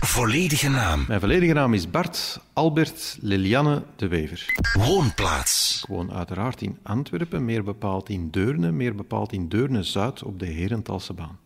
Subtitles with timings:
[0.00, 1.04] Volledige naam.
[1.08, 4.44] Mijn volledige naam is Bart Albert Lilianne de Wever.
[4.72, 5.80] Woonplaats.
[5.82, 10.46] Ik woon uiteraard in Antwerpen, meer bepaald in Deurne, meer bepaald in Deurne-Zuid op de
[10.46, 11.38] Herentalsebaan.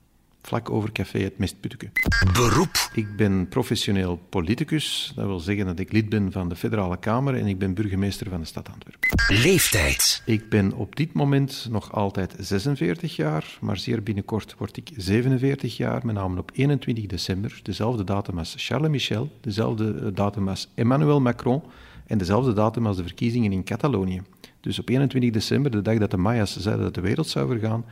[0.47, 1.91] Vlak over café Het Mestputke.
[2.33, 2.91] Beroep.
[2.93, 5.13] Ik ben professioneel politicus.
[5.15, 8.29] Dat wil zeggen dat ik lid ben van de Federale Kamer en ik ben burgemeester
[8.31, 9.09] van de stad Antwerpen.
[9.29, 10.23] Leeftijd.
[10.27, 15.77] Ik ben op dit moment nog altijd 46 jaar, maar zeer binnenkort word ik 47
[15.77, 20.69] jaar, met name op 21 december, dezelfde datum als Charles Michel, dezelfde eh, datum als
[20.75, 21.63] Emmanuel Macron
[22.07, 24.23] en dezelfde datum als de verkiezingen in Catalonië.
[24.61, 27.85] Dus op 21 december, de dag dat de Mayas zeiden dat de wereld zou vergaan,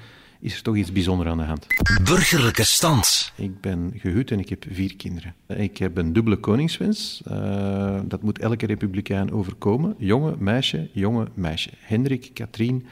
[0.42, 1.66] is er toch iets bijzonders aan de hand.
[2.04, 3.32] Burgerlijke stand.
[3.36, 5.34] Ik ben gehuwd en ik heb vier kinderen.
[5.46, 7.22] Ik heb een dubbele koningswens.
[7.30, 9.94] Uh, dat moet elke republikein overkomen.
[9.98, 11.70] Jonge meisje, jonge meisje.
[11.78, 12.86] Hendrik, Katrien,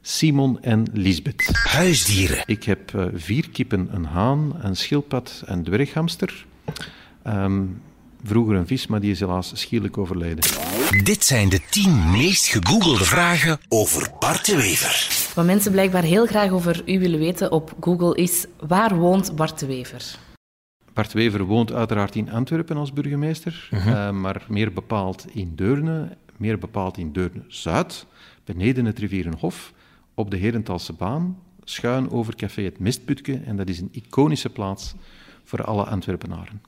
[0.00, 1.48] Simon en Lisbeth.
[1.52, 2.42] Huisdieren.
[2.46, 6.46] Ik heb uh, vier kippen, een haan, een schildpad en dwerghamster.
[7.26, 7.80] Um,
[8.24, 10.44] vroeger een vis, maar die is helaas schielijk overleden.
[11.04, 15.08] Dit zijn de tien meest gegoogelde vragen over Bart de Wever.
[15.34, 19.58] Wat mensen blijkbaar heel graag over u willen weten op Google is: waar woont Bart
[19.58, 20.18] de Wever?
[20.92, 23.94] Bart Wever woont uiteraard in Antwerpen als burgemeester, uh -huh.
[23.94, 28.06] uh, maar meer bepaald in Deurne, meer bepaald in Deurne-Zuid,
[28.44, 29.72] beneden het Rivierenhof,
[30.14, 33.40] op de Herentalse baan, schuin over café Het Mestputke.
[33.44, 34.94] En dat is een iconische plaats
[35.44, 36.60] voor alle Antwerpenaren.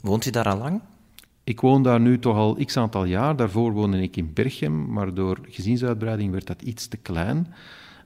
[0.00, 0.80] Woont u daar al lang?
[1.44, 3.36] Ik woon daar nu toch al x aantal jaar.
[3.36, 7.54] Daarvoor woonde ik in Berchem, maar door gezinsuitbreiding werd dat iets te klein.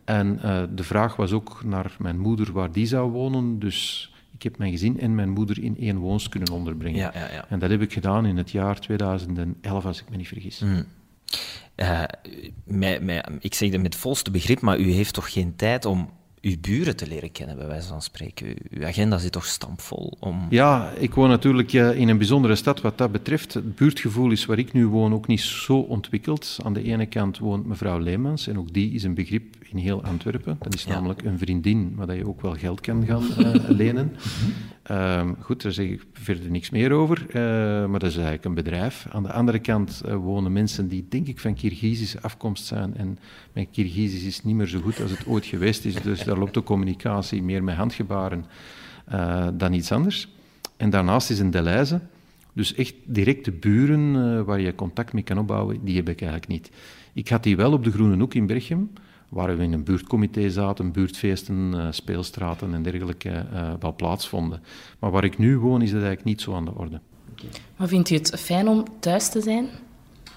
[0.04, 3.58] En uh, de vraag was ook naar mijn moeder waar die zou wonen.
[3.58, 6.98] Dus ik heb mijn gezin en mijn moeder in één woons kunnen onderbrengen.
[6.98, 7.48] Ja, ja, ja.
[7.48, 10.58] En dat heb ik gedaan in het jaar 2011, als ik me niet vergis.
[10.58, 10.84] Mm.
[11.76, 12.02] Uh,
[12.64, 16.10] mij, mij, ik zeg dat met volste begrip, maar u heeft toch geen tijd om
[16.42, 18.56] uw buren te leren kennen, bij wijze van spreken.
[18.70, 20.46] Uw agenda zit toch stampvol om...
[20.50, 23.54] Ja, ik woon natuurlijk in een bijzondere stad wat dat betreft.
[23.54, 26.58] Het buurtgevoel is waar ik nu woon ook niet zo ontwikkeld.
[26.64, 30.04] Aan de ene kant woont mevrouw Leemans en ook die is een begrip in heel
[30.04, 30.56] Antwerpen.
[30.60, 30.92] Dat is ja.
[30.92, 34.16] namelijk een vriendin waar je ook wel geld kan gaan uh, lenen.
[34.90, 37.34] Uh, goed, daar zeg ik verder niks meer over, uh,
[37.90, 39.06] maar dat is eigenlijk een bedrijf.
[39.10, 43.18] Aan de andere kant uh, wonen mensen die denk ik van Kirgizische afkomst zijn en
[43.52, 46.54] mijn Kirgizisch is niet meer zo goed als het ooit geweest is, dus daar loopt
[46.54, 48.44] de communicatie meer met handgebaren
[49.12, 50.28] uh, dan iets anders.
[50.76, 52.00] En daarnaast is een Deleuze,
[52.52, 56.70] dus echt directe buren waar je contact mee kan opbouwen, die heb ik eigenlijk niet.
[57.12, 58.90] Ik had die wel op de Groene Hoek in Berchem,
[59.32, 64.62] waar we in een buurtcomité zaten, buurtfeesten, uh, speelstraten en dergelijke uh, wel plaatsvonden.
[64.98, 67.00] Maar waar ik nu woon, is dat eigenlijk niet zo aan de orde.
[67.76, 69.68] Maar vindt u het fijn om thuis te zijn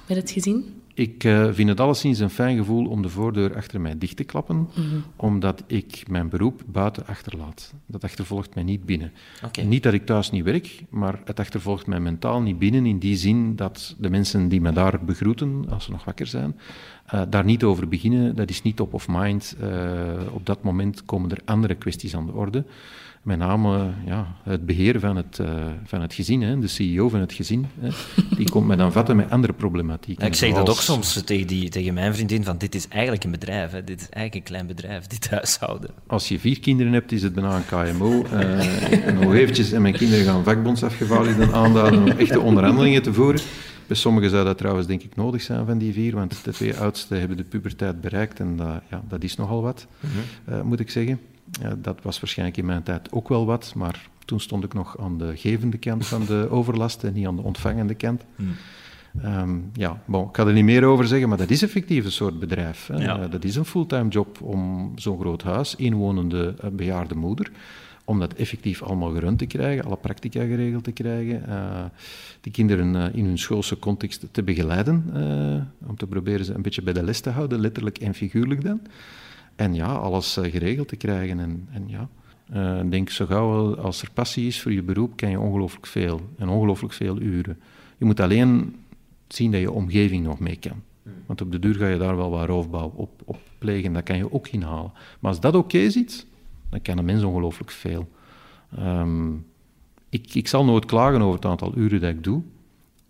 [0.08, 0.82] met het gezin?
[0.96, 4.24] Ik uh, vind het alleszins een fijn gevoel om de voordeur achter mij dicht te
[4.24, 5.04] klappen, mm -hmm.
[5.16, 7.74] omdat ik mijn beroep buiten achterlaat.
[7.86, 9.12] Dat achtervolgt mij niet binnen.
[9.46, 9.66] Okay.
[9.66, 13.16] Niet dat ik thuis niet werk, maar het achtervolgt mij mentaal niet binnen in die
[13.16, 16.60] zin dat de mensen die me daar begroeten, als ze nog wakker zijn,
[17.14, 18.36] uh, daar niet over beginnen.
[18.36, 19.56] Dat is niet top of mind.
[19.62, 19.70] Uh,
[20.32, 22.64] op dat moment komen er andere kwesties aan de orde.
[23.26, 25.48] Met name ja, het beheer van het, uh,
[25.84, 27.90] van het gezin, hè, de CEO van het gezin, hè,
[28.38, 30.20] die komt mij dan vatten met andere problematiek.
[30.20, 33.24] Ja, ik zeg dat ook soms tegen, die, tegen mijn vriendin, van dit is eigenlijk
[33.24, 35.90] een bedrijf, hè, dit is eigenlijk een klein bedrijf, dit huishouden.
[36.08, 38.26] Als je vier kinderen hebt, is het bijna een KMO.
[38.34, 43.42] Uh, en nog eventjes, en mijn kinderen gaan vakbondsafgevaardigden aanduiden om echte onderhandelingen te voeren.
[43.88, 46.78] Bij sommigen zou dat trouwens denk ik nodig zijn van die vier, want de twee
[46.78, 50.54] oudste hebben de puberteit bereikt en dat, ja, dat is nogal wat, mm -hmm.
[50.54, 51.20] uh, moet ik zeggen.
[51.62, 55.00] Uh, dat was waarschijnlijk in mijn tijd ook wel wat, maar toen stond ik nog
[55.00, 58.24] aan de gevende kant van de overlast en niet aan de ontvangende kant.
[58.36, 58.56] Mm.
[59.26, 62.12] Um, ja, bon, ik ga er niet meer over zeggen, maar dat is effectief een
[62.12, 62.88] soort bedrijf.
[62.88, 63.04] Hè.
[63.04, 63.20] Ja.
[63.20, 67.52] Uh, dat is een fulltime job om zo'n groot huis, inwonende bejaarde moeder,
[68.06, 71.84] om dat effectief allemaal gerund te krijgen, alle praktica geregeld te krijgen, uh,
[72.42, 76.62] de kinderen uh, in hun schoolse context te begeleiden, uh, om te proberen ze een
[76.62, 78.82] beetje bij de les te houden, letterlijk en figuurlijk dan.
[79.56, 81.40] En ja, alles geregeld te krijgen.
[81.40, 82.10] En, en ja,
[82.82, 86.22] ik denk zo gauw als er passie is voor je beroep, kan je ongelooflijk veel
[86.38, 87.60] en ongelooflijk veel uren.
[87.98, 88.76] Je moet alleen
[89.28, 90.82] zien dat je omgeving nog mee kan.
[91.26, 94.18] Want op de duur ga je daar wel wat roofbouw op, op plegen, dat kan
[94.18, 94.92] je ook inhalen.
[95.20, 96.26] Maar als dat oké okay zit,
[96.70, 98.10] dan kan een mens ongelooflijk veel.
[98.80, 99.46] Um,
[100.10, 102.42] ik, ik zal nooit klagen over het aantal uren dat ik doe,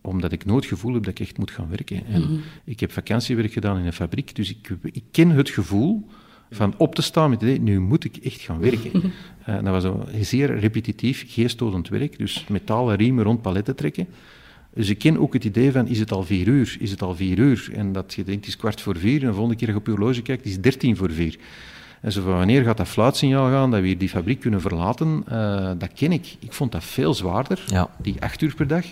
[0.01, 2.05] omdat ik nooit het gevoel heb dat ik echt moet gaan werken.
[2.05, 2.41] En mm-hmm.
[2.63, 6.07] Ik heb vakantiewerk gedaan in een fabriek, dus ik, ik ken het gevoel
[6.55, 8.91] van op te staan met het idee, nu moet ik echt gaan werken.
[9.49, 14.07] uh, dat was een zeer repetitief, geestdodend werk, dus metalen riemen rond paletten trekken.
[14.73, 16.77] Dus ik ken ook het idee van, is het al vier uur?
[16.79, 17.69] Is het al vier uur?
[17.73, 19.81] En dat je denkt, het is kwart voor vier, en de volgende keer dat je
[19.81, 21.37] op je horloge kijkt, het is dertien voor vier.
[22.01, 25.23] En zo van wanneer gaat dat fluitsignaal gaan, dat we hier die fabriek kunnen verlaten,
[25.31, 26.35] uh, dat ken ik.
[26.39, 27.89] Ik vond dat veel zwaarder, ja.
[28.01, 28.85] die acht uur per dag,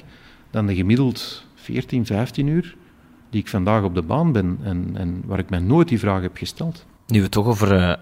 [0.52, 2.76] dan de gemiddeld 14, 15 uur
[3.30, 6.22] die ik vandaag op de baan ben en, en waar ik mij nooit die vraag
[6.22, 6.86] heb gesteld.
[7.08, 7.94] Nu we toch over uh,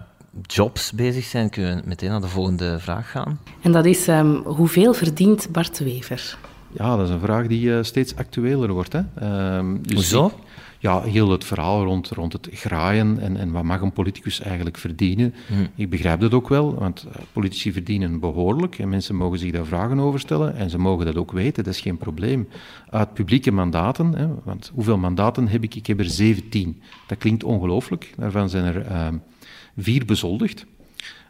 [0.42, 3.38] jobs bezig zijn, kunnen we meteen naar de volgende vraag gaan.
[3.60, 6.38] En dat is, um, hoeveel verdient Bart Wever?
[6.72, 8.92] Ja, dat is een vraag die uh, steeds actueler wordt.
[8.92, 9.00] Hè.
[9.22, 10.26] Uh, dus Hoezo?
[10.26, 10.32] Ik,
[10.82, 14.78] ja, heel het verhaal rond, rond het graaien en, en wat mag een politicus eigenlijk
[14.78, 15.34] verdienen.
[15.48, 15.68] Hmm.
[15.74, 19.64] Ik begrijp dat ook wel, want uh, politici verdienen behoorlijk en mensen mogen zich daar
[19.64, 22.48] vragen over stellen en ze mogen dat ook weten, dat is geen probleem.
[22.90, 25.74] Uit publieke mandaten, hè, want hoeveel mandaten heb ik?
[25.74, 26.82] Ik heb er 17.
[27.06, 29.08] Dat klinkt ongelooflijk, daarvan zijn er uh,
[29.76, 30.66] vier bezoldigd.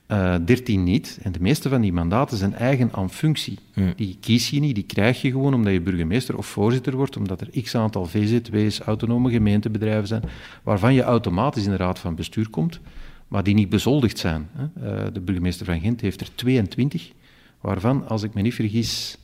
[0.09, 1.19] Uh, 13 niet.
[1.23, 3.59] En de meeste van die mandaten zijn eigen aan functie.
[3.97, 7.41] Die kies je niet, die krijg je gewoon omdat je burgemeester of voorzitter wordt, omdat
[7.41, 10.23] er x aantal VZW's, autonome gemeentebedrijven zijn,
[10.63, 12.81] waarvan je automatisch in de raad van bestuur komt,
[13.29, 14.49] maar die niet bezoldigd zijn.
[14.53, 14.63] Hè.
[14.63, 17.13] Uh, de burgemeester van Gent heeft er 22,
[17.61, 19.19] waarvan, als ik me niet vergis,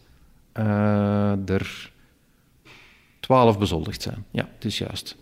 [0.59, 1.93] uh, er
[3.21, 4.25] 12 bezoldigd zijn.
[4.31, 5.17] Ja, het is juist.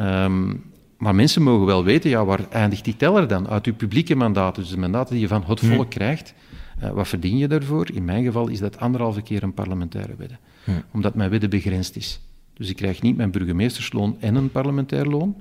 [0.00, 0.64] Um,
[0.98, 3.48] maar mensen mogen wel weten, ja, waar eindigt die teller dan?
[3.48, 6.34] Uit uw publieke mandaten, dus de mandaten die je van het volk krijgt,
[6.82, 7.90] uh, wat verdien je daarvoor?
[7.92, 10.36] In mijn geval is dat anderhalve keer een parlementaire wedde.
[10.64, 10.70] Hm.
[10.92, 12.20] Omdat mijn wedde begrensd is.
[12.54, 15.36] Dus ik krijg niet mijn burgemeestersloon en een parlementair loon.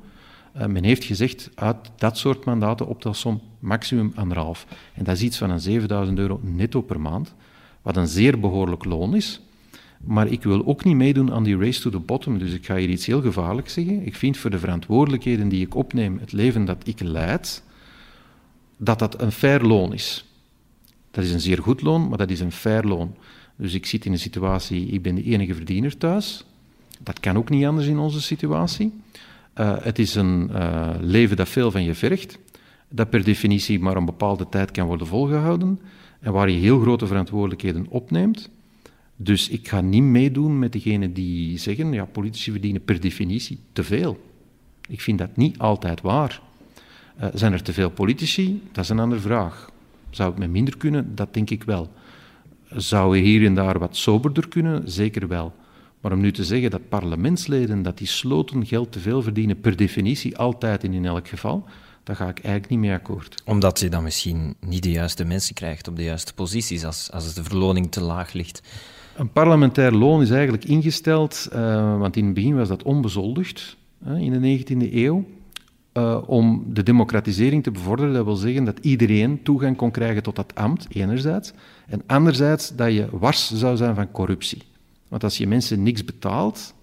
[0.57, 4.65] Uh, men heeft gezegd, uit dat soort mandaten optelsom maximum anderhalf.
[4.93, 7.33] En dat is iets van een 7000 euro netto per maand,
[7.81, 9.41] wat een zeer behoorlijk loon is.
[10.07, 12.37] Maar ik wil ook niet meedoen aan die race to the bottom.
[12.37, 14.05] Dus ik ga hier iets heel gevaarlijks zeggen.
[14.05, 17.63] Ik vind voor de verantwoordelijkheden die ik opneem, het leven dat ik leid,
[18.77, 20.25] dat dat een fair loon is.
[21.11, 23.15] Dat is een zeer goed loon, maar dat is een fair loon.
[23.55, 26.45] Dus ik zit in een situatie, ik ben de enige verdiener thuis.
[26.99, 28.93] Dat kan ook niet anders in onze situatie.
[29.55, 32.37] Uh, het is een uh, leven dat veel van je vergt,
[32.89, 35.79] dat per definitie maar een bepaalde tijd kan worden volgehouden
[36.19, 38.49] en waar je heel grote verantwoordelijkheden opneemt.
[39.19, 43.83] Dus ik ga niet meedoen met degenen die zeggen, ja, politici verdienen per definitie te
[43.83, 44.19] veel.
[44.87, 46.41] Ik vind dat niet altijd waar.
[47.21, 48.61] Uh, zijn er te veel politici?
[48.71, 49.71] Dat is een andere vraag.
[50.09, 51.15] Zou het met minder kunnen?
[51.15, 51.91] Dat denk ik wel.
[52.69, 54.91] Zou je hier en daar wat soberder kunnen?
[54.91, 55.53] Zeker wel.
[56.01, 59.75] Maar om nu te zeggen dat parlementsleden, dat die sloten geld te veel verdienen, per
[59.75, 61.65] definitie, altijd en in elk geval,
[62.03, 63.41] daar ga ik eigenlijk niet mee akkoord.
[63.45, 67.33] Omdat je dan misschien niet de juiste mensen krijgt op de juiste posities, als, als
[67.33, 68.61] de verloning te laag ligt.
[69.17, 73.77] Een parlementair loon is eigenlijk ingesteld, uh, want in het begin was dat onbezoldigd,
[74.07, 75.25] uh, in de 19e eeuw,
[75.93, 78.13] uh, om de democratisering te bevorderen.
[78.13, 81.53] Dat wil zeggen dat iedereen toegang kon krijgen tot dat ambt, enerzijds,
[81.87, 84.61] en anderzijds dat je wars zou zijn van corruptie.
[85.07, 86.73] Want als je mensen niks betaalt,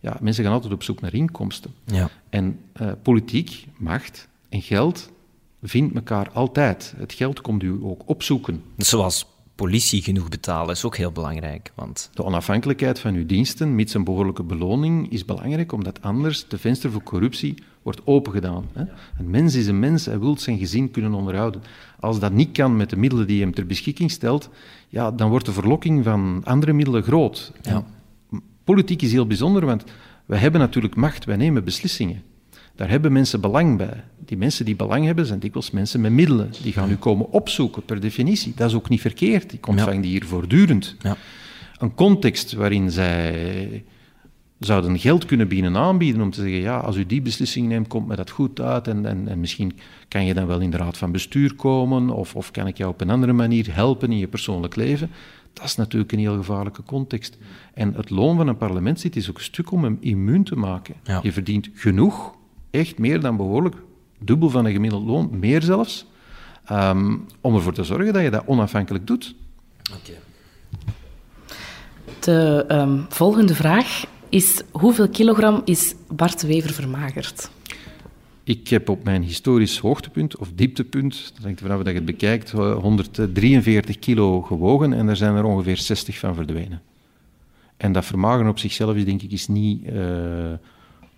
[0.00, 1.70] ja, mensen gaan altijd op zoek naar inkomsten.
[1.84, 2.10] Ja.
[2.28, 2.60] En
[3.02, 5.10] politiek, macht en geld
[5.62, 6.94] vindt elkaar altijd.
[6.96, 8.62] Het geld komt u ook opzoeken.
[8.76, 9.26] Zoals
[9.60, 11.72] politie genoeg betalen is ook heel belangrijk.
[11.74, 12.10] Want...
[12.14, 16.90] De onafhankelijkheid van uw diensten, mits een behoorlijke beloning, is belangrijk, omdat anders de venster
[16.90, 18.68] voor corruptie wordt opengedaan.
[18.72, 18.84] Hè?
[19.18, 21.62] Een mens is een mens, hij wil zijn gezin kunnen onderhouden.
[21.98, 24.50] Als dat niet kan met de middelen die je hem ter beschikking stelt,
[24.88, 27.52] ja, dan wordt de verlokking van andere middelen groot.
[27.62, 27.84] Ja.
[28.64, 29.84] Politiek is heel bijzonder, want
[30.26, 32.22] wij hebben natuurlijk macht, wij nemen beslissingen.
[32.80, 34.04] Daar hebben mensen belang bij.
[34.18, 36.50] Die mensen die belang hebben, zijn dikwijls mensen met middelen.
[36.62, 38.52] Die gaan u komen opzoeken, per definitie.
[38.56, 39.52] Dat is ook niet verkeerd.
[39.52, 40.00] Ik ontvang ja.
[40.00, 40.96] die hier voortdurend.
[41.00, 41.16] Ja.
[41.78, 43.84] Een context waarin zij
[44.58, 48.06] zouden geld kunnen bieden aanbieden om te zeggen, ja, als u die beslissing neemt, komt
[48.06, 50.98] mij dat goed uit en, en, en misschien kan je dan wel in de raad
[50.98, 54.28] van bestuur komen of, of kan ik jou op een andere manier helpen in je
[54.28, 55.10] persoonlijk leven.
[55.52, 57.38] Dat is natuurlijk een heel gevaarlijke context.
[57.74, 60.94] En het loon van een parlementslid is ook een stuk om hem immuun te maken.
[61.04, 61.20] Ja.
[61.22, 62.38] Je verdient genoeg
[62.70, 63.76] echt meer dan behoorlijk,
[64.18, 66.06] dubbel van een gemiddeld loon, meer zelfs,
[66.72, 69.34] um, om ervoor te zorgen dat je dat onafhankelijk doet.
[70.00, 70.18] Okay.
[72.20, 77.50] De um, volgende vraag is: hoeveel kilogram is Bart Wever vermagerd?
[78.44, 82.04] Ik heb op mijn historisch hoogtepunt of dieptepunt, dat hangt ervan af dat je het
[82.04, 86.82] bekijkt, 143 kilo gewogen en er zijn er ongeveer 60 van verdwenen.
[87.76, 89.92] En dat vermageren op zichzelf is denk ik is niet uh,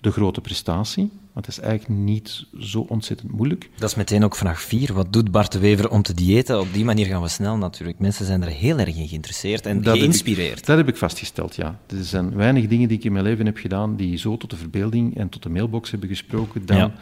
[0.02, 1.11] de grote prestatie.
[1.32, 3.71] Want dat is eigenlijk niet zo ontzettend moeilijk.
[3.76, 4.92] Dat is meteen ook vraag 4.
[4.92, 6.61] Wat doet Bart de Wever om te diëten?
[6.61, 7.99] Op die manier gaan we snel natuurlijk.
[7.99, 10.49] Mensen zijn er heel erg in geïnteresseerd en dat geïnspireerd.
[10.49, 11.80] Heb ik, dat heb ik vastgesteld, ja.
[11.87, 14.56] Er zijn weinig dingen die ik in mijn leven heb gedaan die zo tot de
[14.56, 16.76] verbeelding en tot de mailbox hebben gesproken dan...
[16.76, 16.92] Ja.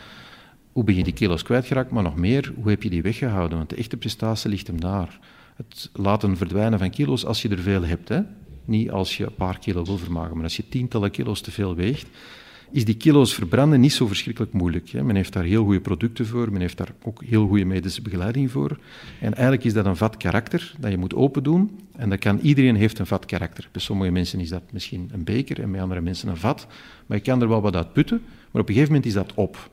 [0.72, 3.58] Hoe ben je die kilo's kwijtgeraakt, maar nog meer, hoe heb je die weggehouden?
[3.58, 5.18] Want de echte prestatie ligt hem daar.
[5.56, 8.08] Het laten verdwijnen van kilo's als je er veel hebt.
[8.08, 8.20] Hè?
[8.64, 11.74] Niet als je een paar kilo wil vermagen, maar als je tientallen kilo's te veel
[11.74, 12.06] weegt,
[12.70, 14.88] is die kilo's verbranden niet zo verschrikkelijk moeilijk.
[14.88, 15.02] Hè.
[15.02, 18.50] Men heeft daar heel goede producten voor, men heeft daar ook heel goede medische begeleiding
[18.50, 18.78] voor.
[19.20, 21.80] En eigenlijk is dat een vat karakter dat je moet open doen.
[21.96, 23.68] En dat kan, iedereen heeft een vat karakter.
[23.72, 26.66] Bij sommige mensen is dat misschien een beker en bij andere mensen een vat.
[27.06, 29.34] Maar je kan er wel wat uit putten, maar op een gegeven moment is dat
[29.34, 29.70] op.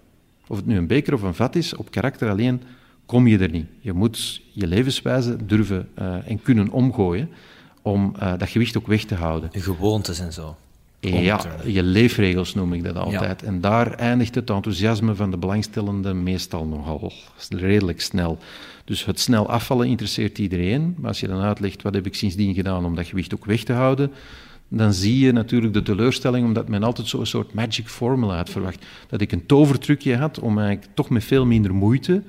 [0.48, 2.62] Of het nu een beker of een vat is, op karakter alleen
[3.06, 3.68] kom je er niet.
[3.80, 7.30] Je moet je levenswijze durven uh, en kunnen omgooien
[7.82, 9.50] om uh, dat gewicht ook weg te houden.
[9.52, 10.56] De gewoontes en zo.
[11.10, 13.44] Ja, je leefregels noem ik dat altijd.
[13.44, 17.14] En daar eindigt het enthousiasme van de belangstellende meestal nogal
[17.50, 18.38] redelijk snel.
[18.86, 20.96] Dus het snel afvallen interesseert iedereen.
[20.98, 23.64] Maar als je dan uitlegt wat heb ik sindsdien gedaan om dat gewicht ook weg
[23.64, 24.12] te houden,
[24.68, 28.86] dan zie je natuurlijk de teleurstelling, omdat men altijd zo'n soort magic formula had verwacht.
[29.10, 32.24] Dat ik een tovertrucje had om eigenlijk toch met veel minder moeite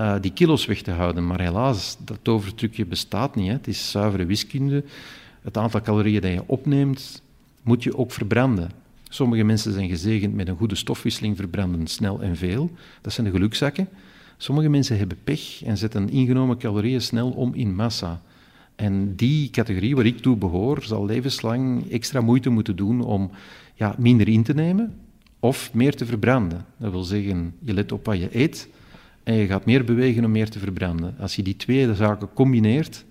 [0.00, 1.26] uh, die kilo's weg te houden.
[1.26, 3.46] Maar helaas, dat tovertrucje bestaat niet.
[3.46, 3.52] Hè.
[3.52, 4.84] Het is zuivere wiskunde.
[5.42, 7.22] Het aantal calorieën dat je opneemt,
[7.68, 8.70] moet je ook verbranden.
[9.08, 12.70] Sommige mensen zijn gezegend met een goede stofwisseling, verbranden snel en veel.
[13.00, 13.88] Dat zijn de gelukzakken.
[14.36, 18.20] Sommige mensen hebben pech en zetten ingenomen calorieën snel om in massa.
[18.76, 23.30] En die categorie waar ik toe behoor, zal levenslang extra moeite moeten doen om
[23.74, 24.94] ja, minder in te nemen
[25.40, 26.64] of meer te verbranden.
[26.76, 28.68] Dat wil zeggen, je let op wat je eet
[29.24, 31.14] en je gaat meer bewegen om meer te verbranden.
[31.18, 33.04] Als je die twee zaken combineert,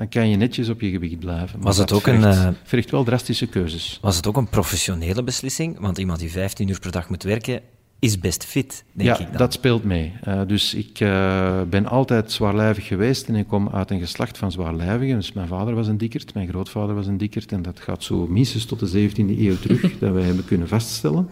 [0.00, 1.58] dan kan je netjes op je gewicht blijven.
[1.58, 3.98] Maar was het ook vergt, een, uh, vergt wel drastische keuzes.
[4.02, 5.78] Was het ook een professionele beslissing?
[5.78, 7.60] Want iemand die 15 uur per dag moet werken,
[7.98, 9.36] is best fit, denk ja, ik dan.
[9.36, 10.12] dat speelt mee.
[10.28, 14.52] Uh, dus ik uh, ben altijd zwaarlijvig geweest en ik kom uit een geslacht van
[14.52, 15.16] zwaarlijvigen.
[15.16, 18.26] Dus mijn vader was een dikkerd, mijn grootvader was een dikkerd en dat gaat zo
[18.26, 21.28] minstens tot de 17e eeuw terug, dat wij hebben kunnen vaststellen.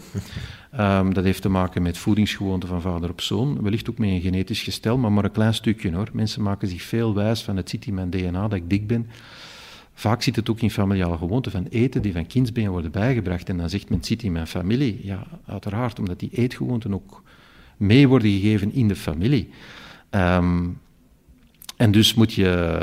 [0.76, 4.20] Um, dat heeft te maken met voedingsgewoonten van vader op zoon, wellicht ook met een
[4.20, 6.08] genetisch gestel, maar maar een klein stukje hoor.
[6.12, 9.06] Mensen maken zich veel wijs van het zit in mijn DNA dat ik dik ben.
[9.94, 13.48] Vaak zit het ook in familiale gewoonten van eten die van kindsbeen worden bijgebracht.
[13.48, 15.00] En dan zegt men, het zit in mijn familie.
[15.02, 17.22] Ja, uiteraard, omdat die eetgewoonten ook
[17.76, 19.48] mee worden gegeven in de familie.
[20.10, 20.78] Um,
[21.78, 22.80] en dus moet je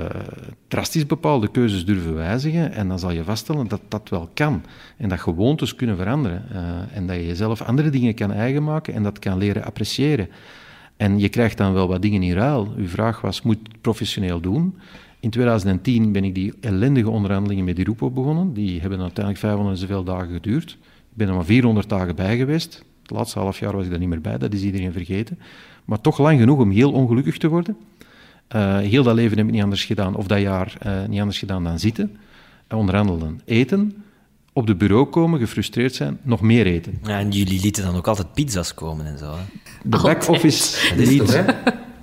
[0.67, 4.63] drastisch bepaalde keuzes durven wijzigen en dan zal je vaststellen dat dat wel kan.
[4.97, 6.45] En dat gewoontes kunnen veranderen.
[6.51, 10.29] Uh, en dat je jezelf andere dingen kan eigen maken en dat kan leren appreciëren.
[10.97, 12.73] En je krijgt dan wel wat dingen in ruil.
[12.77, 14.77] Uw vraag was, moet het professioneel doen?
[15.19, 18.53] In 2010 ben ik die ellendige onderhandelingen met die Rupo begonnen.
[18.53, 20.71] Die hebben uiteindelijk 500 en zoveel dagen geduurd.
[20.81, 22.83] Ik ben er maar 400 dagen bij geweest.
[23.01, 25.39] Het laatste half jaar was ik daar niet meer bij, dat is iedereen vergeten.
[25.85, 27.77] Maar toch lang genoeg om heel ongelukkig te worden.
[28.55, 31.39] Uh, heel dat leven heb ik niet anders gedaan, of dat jaar uh, niet anders
[31.39, 32.17] gedaan dan zitten,
[32.69, 34.03] onderhandelen, eten,
[34.53, 36.99] op de bureau komen, gefrustreerd zijn, nog meer eten.
[37.03, 39.31] Ja, en jullie lieten dan ook altijd pizza's komen en zo.
[39.31, 39.43] Hè?
[39.83, 41.43] De back-office liet...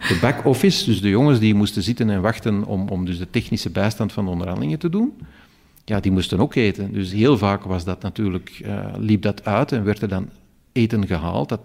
[0.08, 3.70] De back-office, dus de jongens die moesten zitten en wachten om, om dus de technische
[3.70, 5.12] bijstand van de onderhandelingen te doen,
[5.84, 6.92] ja, die moesten ook eten.
[6.92, 10.28] Dus heel vaak was dat natuurlijk, uh, liep dat uit en werd er dan
[10.72, 11.48] eten gehaald.
[11.48, 11.60] Dat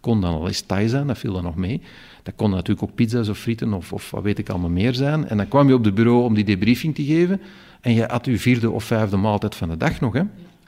[0.00, 1.80] kon dan al eens Thai zijn, dat viel dan nog mee.
[2.22, 5.28] Dat kon natuurlijk ook pizza's of frieten of, of wat weet ik allemaal meer zijn.
[5.28, 7.40] En dan kwam je op de bureau om die debriefing te geven
[7.80, 10.12] en je had je vierde of vijfde maaltijd van de dag nog.
[10.12, 10.22] Hè.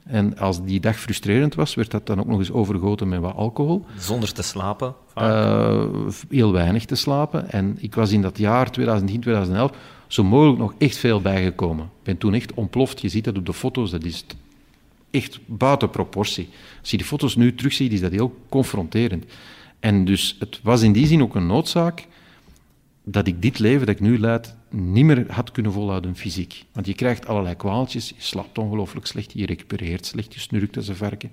[0.05, 3.35] En als die dag frustrerend was, werd dat dan ook nog eens overgoten met wat
[3.35, 3.85] alcohol.
[3.99, 4.95] Zonder te slapen?
[5.19, 5.85] Uh,
[6.29, 7.51] heel weinig te slapen.
[7.51, 9.73] En ik was in dat jaar 2010, 2011
[10.07, 11.85] zo mogelijk nog echt veel bijgekomen.
[11.85, 13.01] Ik ben toen echt ontploft.
[13.01, 14.25] Je ziet dat op de foto's, dat is
[15.13, 16.49] echt buiten proportie.
[16.81, 19.25] Als je die foto's nu terugziet, is dat heel confronterend.
[19.81, 22.07] En dus het was in die zin ook een noodzaak
[23.05, 26.65] dat ik dit leven dat ik nu leid niet meer had kunnen volhouden fysiek.
[26.73, 30.89] Want je krijgt allerlei kwaaltjes, je slaapt ongelooflijk slecht, je recupereert slecht, je snurkt als
[30.89, 31.33] een varken,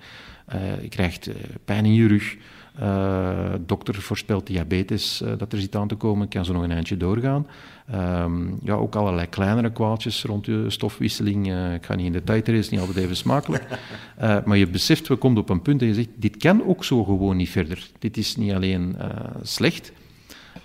[0.53, 2.35] uh, je krijgt uh, pijn in je rug,
[2.81, 6.97] uh, dokter voorspelt diabetes dat er zit aan te komen, kan zo nog een eindje
[6.97, 7.47] doorgaan.
[7.95, 11.53] Um, ja, ook allerlei kleinere kwaaltjes rond je stofwisseling.
[11.73, 13.67] ik ga niet in detail treden, is niet altijd even smakelijk.
[14.45, 17.03] maar je beseft, we komen op een punt en je zegt, dit kan ook zo
[17.03, 17.89] gewoon niet verder.
[17.99, 18.95] Dit is niet alleen
[19.41, 19.91] slecht,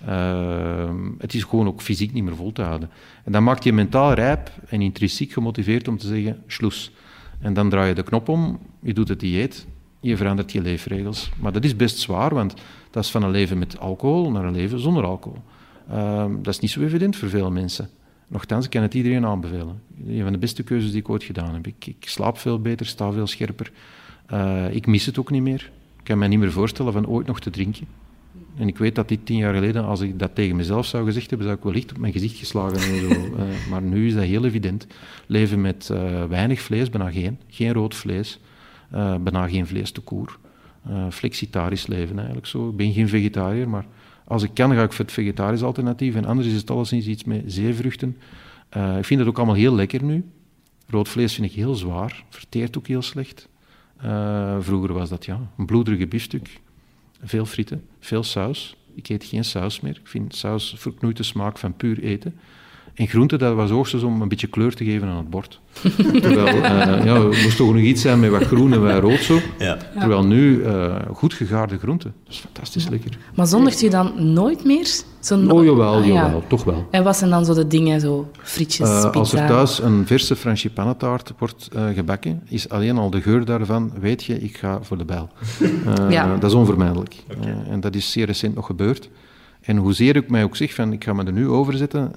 [0.07, 2.89] uh, het is gewoon ook fysiek niet meer vol te houden.
[3.23, 6.91] En dan maakt je mentaal rijp en intrinsiek gemotiveerd om te zeggen, sloes.
[7.39, 9.67] En dan draai je de knop om, je doet het dieet,
[10.05, 11.29] je verandert je leefregels.
[11.39, 12.53] Maar dat is best zwaar, want
[12.91, 15.41] dat is van een leven met alcohol naar een leven zonder alcohol.
[15.91, 17.89] Uh, dat is niet zo evident voor veel mensen.
[18.27, 19.81] Nochtans, ik kan het iedereen aanbevelen.
[20.07, 21.67] Een van de beste keuzes die ik ooit gedaan heb.
[21.67, 23.71] Ik, ik slaap veel beter, sta veel scherper.
[24.33, 25.71] Uh, ik mis het ook niet meer.
[25.97, 27.87] Ik kan me niet meer voorstellen van ooit nog te drinken.
[28.57, 31.29] En ik weet dat dit tien jaar geleden, als ik dat tegen mezelf zou gezegd
[31.29, 33.31] hebben, zou ik wellicht op mijn gezicht geslagen hebben.
[33.31, 34.87] Uh, maar nu is dat heel evident.
[35.25, 37.37] Leven met uh, weinig vlees, bijna geen.
[37.49, 38.39] Geen rood vlees,
[38.95, 40.37] uh, bijna geen vlees te koer.
[41.11, 42.69] flexitarisch leven eigenlijk zo.
[42.69, 43.85] Ik ben geen vegetariër, maar
[44.23, 46.15] als ik kan ga ik voor het vegetarisch alternatief.
[46.15, 48.17] En anders is het alleszins iets met zeevruchten.
[48.97, 50.25] ik vind het ook allemaal heel lekker nu.
[50.87, 53.49] Rood vlees vind ik heel zwaar, verteert ook heel slecht.
[53.97, 56.59] Eh, vroeger was dat ja, een bloederige biefstuk,
[57.23, 58.75] veel frieten, veel saus.
[58.95, 59.97] Ik eet geen saus meer.
[60.03, 62.35] Ik vind saus verknoeit de smaak van puur eten.
[62.95, 65.59] En groente, dat was hoogstens om een beetje kleur te geven aan het bord.
[66.21, 69.19] Terwijl, uh, ja, er moest toch nog iets zijn met wat groen en wat rood
[69.19, 69.39] zo.
[69.57, 69.77] Ja.
[69.99, 72.11] Terwijl nu, uh, goed gegaarde groente.
[72.23, 73.17] Dat is fantastisch lekker.
[73.35, 74.87] Maar zondigt je dan nooit meer?
[75.19, 75.51] Zo'n...
[75.51, 76.87] Oh, jawel, ah, jawel, toch wel.
[76.91, 80.35] En wat zijn dan zo de dingen, zo frietjes, uh, Als er thuis een verse
[80.35, 85.05] frangipannetaart wordt gebakken, is alleen al de geur daarvan, weet je, ik ga voor de
[85.05, 85.29] bijl.
[86.09, 86.37] ja.
[86.37, 87.15] Dat is onvermijdelijk.
[87.37, 87.55] Okay.
[87.69, 89.09] en dat is zeer recent nog gebeurd.
[89.65, 92.11] En hoezeer ik mij ook zeg van, ik ga me er nu over zetten,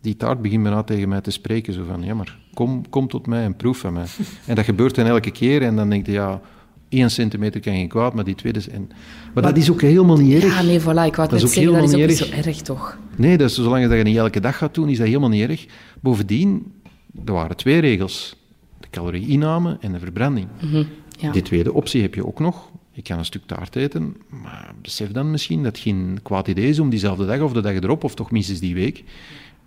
[0.00, 1.72] die taart begint bijna tegen mij te spreken.
[1.72, 4.06] Zo van, ja, maar kom, kom tot mij en proef van mij.
[4.46, 5.62] En dat gebeurt dan elke keer.
[5.62, 6.40] En dan denk je, ja,
[6.88, 8.60] één centimeter kan geen kwaad, maar die tweede...
[8.70, 8.90] En,
[9.34, 10.54] maar, dat is ook helemaal niet erg.
[10.54, 10.84] Ja, nee, voilà.
[10.84, 12.98] Ik wou het net zeggen, dat is ook niet zo erg, toch?
[13.16, 15.48] Nee, dat is, zolang je dat niet elke dag gaat doen, is dat helemaal niet
[15.48, 15.66] erg.
[16.00, 16.72] Bovendien,
[17.24, 18.36] er waren twee regels.
[18.80, 20.46] De calorieinname en de verbranding.
[20.60, 20.82] Mhm,
[21.18, 21.30] ja.
[21.30, 22.70] Die tweede optie heb je ook nog.
[22.96, 26.68] Je kan een stuk taart eten, maar besef dan misschien dat het geen kwaad idee
[26.68, 29.04] is om diezelfde dag of de dag erop, of toch minstens die week,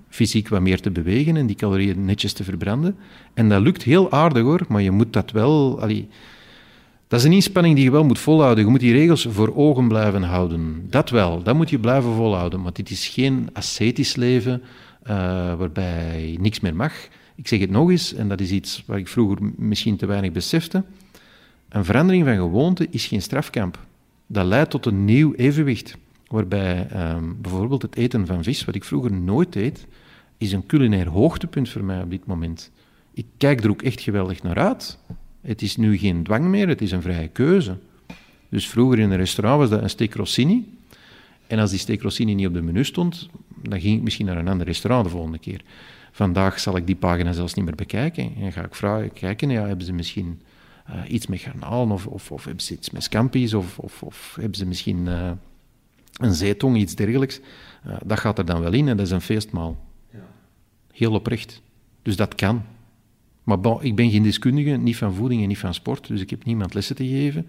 [0.07, 2.95] fysiek wat meer te bewegen en die calorieën netjes te verbranden.
[3.33, 5.79] En dat lukt heel aardig hoor, maar je moet dat wel.
[7.07, 8.63] Dat is een inspanning die je wel moet volhouden.
[8.63, 10.85] Je moet die regels voor ogen blijven houden.
[10.89, 12.61] Dat wel, dat moet je blijven volhouden.
[12.61, 14.61] Want dit is geen ascetisch leven
[15.03, 15.09] uh,
[15.53, 16.93] waarbij niks meer mag.
[17.35, 20.31] Ik zeg het nog eens, en dat is iets waar ik vroeger misschien te weinig
[20.31, 20.83] besefte.
[21.69, 23.79] Een verandering van gewoonte is geen strafkamp.
[24.27, 25.97] Dat leidt tot een nieuw evenwicht.
[26.27, 29.87] Waarbij um, bijvoorbeeld het eten van vis, wat ik vroeger nooit deed,
[30.37, 32.71] is een culinair hoogtepunt voor mij op dit moment.
[33.13, 34.99] Ik kijk er ook echt geweldig naar uit.
[35.41, 37.77] Het is nu geen dwang meer, het is een vrije keuze.
[38.49, 40.77] Dus vroeger in een restaurant was dat een steak rossini.
[41.47, 43.29] En als die steak rossini niet op de menu stond,
[43.61, 45.61] dan ging ik misschien naar een ander restaurant de volgende keer.
[46.11, 48.31] Vandaag zal ik die pagina zelfs niet meer bekijken.
[48.41, 50.41] En ga ik vragen, kijken, ja, hebben ze misschien
[50.89, 54.37] uh, iets met garnalen of, of, of, hebben ze iets met scampi's of, of, of
[54.39, 55.31] hebben ze misschien uh,
[56.13, 57.39] een zeetong, iets dergelijks.
[57.87, 59.87] Uh, dat gaat er dan wel in en dat is een feestmaal.
[60.91, 61.61] Heel oprecht.
[62.01, 62.63] Dus dat kan.
[63.43, 66.29] Maar bon, ik ben geen deskundige, niet van voeding en niet van sport, dus ik
[66.29, 67.47] heb niemand lessen te geven.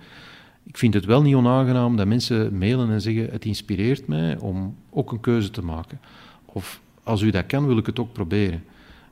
[0.64, 4.76] Ik vind het wel niet onaangenaam dat mensen mailen en zeggen: Het inspireert mij om
[4.90, 6.00] ook een keuze te maken.
[6.44, 8.64] Of als u dat kan, wil ik het ook proberen.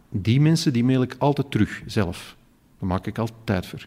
[0.08, 2.36] Die mensen die mail ik altijd terug zelf.
[2.78, 3.86] Daar maak ik altijd tijd voor.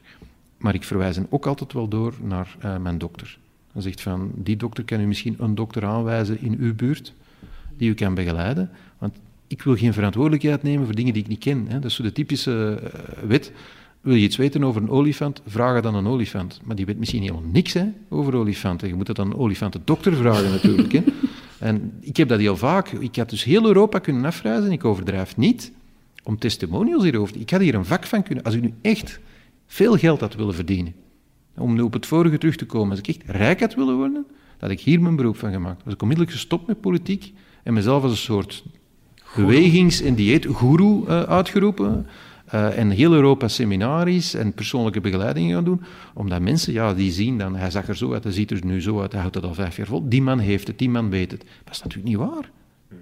[0.62, 3.38] Maar ik verwijs hen ook altijd wel door naar uh, mijn dokter.
[3.74, 7.14] Dan zegt van: Die dokter kan u misschien een dokter aanwijzen in uw buurt
[7.78, 8.70] die u kan begeleiden.
[8.98, 9.16] Want
[9.48, 11.66] ik wil geen verantwoordelijkheid nemen voor dingen die ik niet ken.
[11.68, 11.74] Hè.
[11.74, 12.90] Dat is zo de typische uh,
[13.28, 13.52] wet.
[14.02, 16.60] Wil je iets weten over een olifant, vraag het aan een olifant.
[16.64, 18.88] Maar die weet misschien helemaal niks hè, over olifanten.
[18.88, 20.92] Je moet het aan een olifantendokter vragen natuurlijk.
[20.92, 21.04] Hè.
[21.60, 22.88] En ik heb dat heel vaak.
[22.92, 25.72] Ik had dus heel Europa kunnen afreizen, ik overdrijf niet,
[26.24, 27.40] om testimonials hierover.
[27.40, 28.44] Ik had hier een vak van kunnen...
[28.44, 29.20] Als u nu echt
[29.72, 30.94] veel geld had willen verdienen,
[31.58, 34.26] om nu op het vorige terug te komen, als ik echt rijk had willen worden,
[34.28, 35.84] dat had ik hier mijn beroep van gemaakt.
[35.84, 38.64] Was ik onmiddellijk gestopt met politiek en mezelf als een soort
[39.36, 42.08] bewegings- en dieetgoeroe uh, uitgeroepen.
[42.54, 45.82] Uh, en heel Europa seminaries en persoonlijke begeleidingen gaan doen.
[46.14, 48.82] Omdat mensen, ja, die zien dan, hij zag er zo uit, hij ziet er nu
[48.82, 50.10] zo uit, hij houdt het al vijf jaar vol.
[50.10, 51.44] Die man heeft het, die man weet het.
[51.64, 52.52] Dat is natuurlijk niet waar.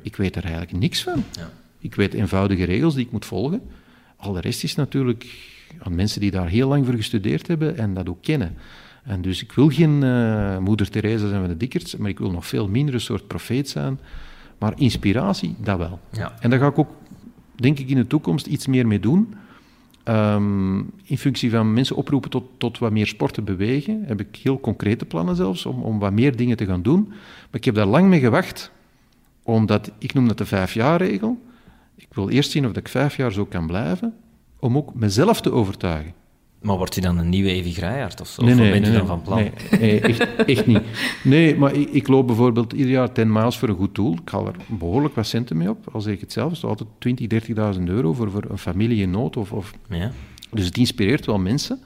[0.02, 1.24] Ik weet er eigenlijk niks van.
[1.32, 1.52] Ja.
[1.80, 3.62] Ik weet eenvoudige regels die ik moet volgen.
[4.18, 5.26] Al de rest is natuurlijk
[5.80, 8.58] aan mensen die daar heel lang voor gestudeerd hebben en dat ook kennen.
[9.04, 12.32] En dus ik wil geen uh, moeder Teresa zijn van de Dikkerts, maar ik wil
[12.32, 14.00] nog veel minder een soort profeet zijn
[14.60, 16.00] maar inspiratie, dat wel.
[16.12, 16.34] Ja.
[16.40, 16.90] En daar ga ik ook,
[17.56, 19.34] denk ik, in de toekomst iets meer mee doen.
[20.06, 24.60] Um, in functie van mensen oproepen tot, tot wat meer sporten bewegen, heb ik heel
[24.60, 27.08] concrete plannen zelfs om, om wat meer dingen te gaan doen.
[27.08, 28.72] Maar ik heb daar lang mee gewacht,
[29.44, 31.42] omdat ik noem dat de vijfjaarregel.
[31.96, 34.14] Ik wil eerst zien of ik vijf jaar zo kan blijven,
[34.60, 36.14] om ook mezelf te overtuigen.
[36.62, 38.44] Maar wordt hij dan een nieuwe Evi Grijhaard of zo?
[38.44, 39.50] Nee, nee, of ben je dan van plan?
[39.80, 40.82] Nee, echt, echt, niet.
[41.24, 44.14] Nee, maar ik, ik, loop bijvoorbeeld ieder jaar 10 miles voor een goed doel.
[44.14, 45.88] Ik haal er behoorlijk wat centen mee op.
[45.92, 47.28] Al zeg ik het zelf, is altijd 20,
[47.78, 49.38] 30.000 euro voor, voor een familie in nood.
[49.38, 49.74] Of, of...
[49.90, 50.12] Ja.
[50.52, 51.80] Dus het inspireert wel mensen.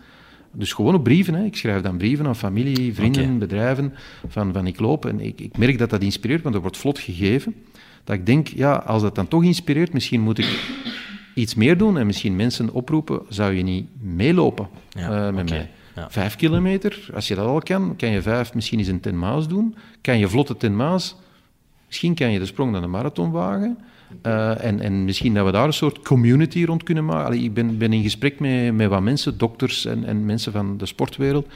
[0.52, 1.34] Dus gewoon op brieven.
[1.34, 1.44] Hè.
[1.44, 3.94] Ik schrijf dan brieven aan familie, vrienden, bedrijven,
[4.28, 5.06] van, van ik loop.
[5.06, 7.56] En ik, ik merk dat dat inspireert, want dat wordt vlot gegeven.
[8.04, 10.60] Dat ik denk, ja, als dat dan toch inspireert, misschien moet ik
[11.34, 15.70] iets meer doen en misschien mensen oproepen, zou je niet meelopen ja, uh, met mij?
[15.96, 16.10] Ja.
[16.10, 19.48] Vijf kilometer, als je dat al kan, kan je vijf misschien eens een ten maas
[19.48, 19.76] doen.
[20.02, 21.16] Kan je vlotte ten maas,
[21.88, 23.78] misschien kan je de sprong naar de marathon wagen.
[24.26, 27.26] Uh, en, en misschien dat we daar een soort community rond kunnen maken.
[27.26, 30.78] Allee, ik ben, ben in gesprek met, met wat mensen, dokters en, en mensen van
[30.78, 31.48] de sportwereld,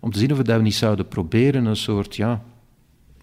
[0.00, 2.42] om te zien of we dat niet zouden proberen, een soort ja,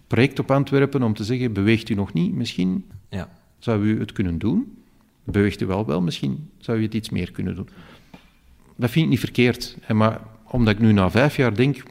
[0.06, 2.34] project op Antwerpen, om te zeggen, beweegt u nog niet?
[2.34, 3.28] Misschien ja.
[3.58, 4.83] zou u het kunnen doen
[5.24, 7.68] beweegt u wel wel, misschien zou je het iets meer kunnen doen.
[8.76, 9.76] dat vind ik niet verkeerd.
[9.92, 11.82] Maar omdat ik nu na vijf jaar denk,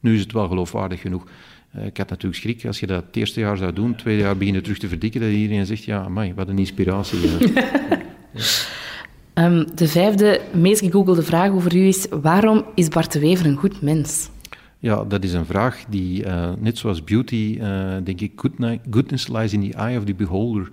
[0.00, 1.26] nu is het wel geloofwaardig genoeg.
[1.76, 4.22] Uh, ik had natuurlijk schrik als je dat het eerste jaar zou doen, het tweede
[4.22, 7.18] jaar beginnen terug te verdikken, dat iedereen zegt, ja, amai, wat een inspiratie.
[9.34, 13.56] um, de vijfde meest gegoogelde vraag over u is, waarom is Bart de Wever een
[13.56, 14.30] goed mens?
[14.78, 18.32] Ja, dat is een vraag die, uh, net zoals beauty, uh, denk ik,
[18.90, 20.70] goodness lies in the eye of the beholder.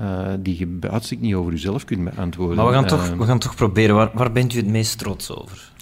[0.00, 2.56] Uh, die je uitstek niet over jezelf kunt beantwoorden.
[2.56, 3.94] Maar we gaan toch, we gaan toch proberen.
[3.94, 5.72] Waar, waar bent u het meest trots over?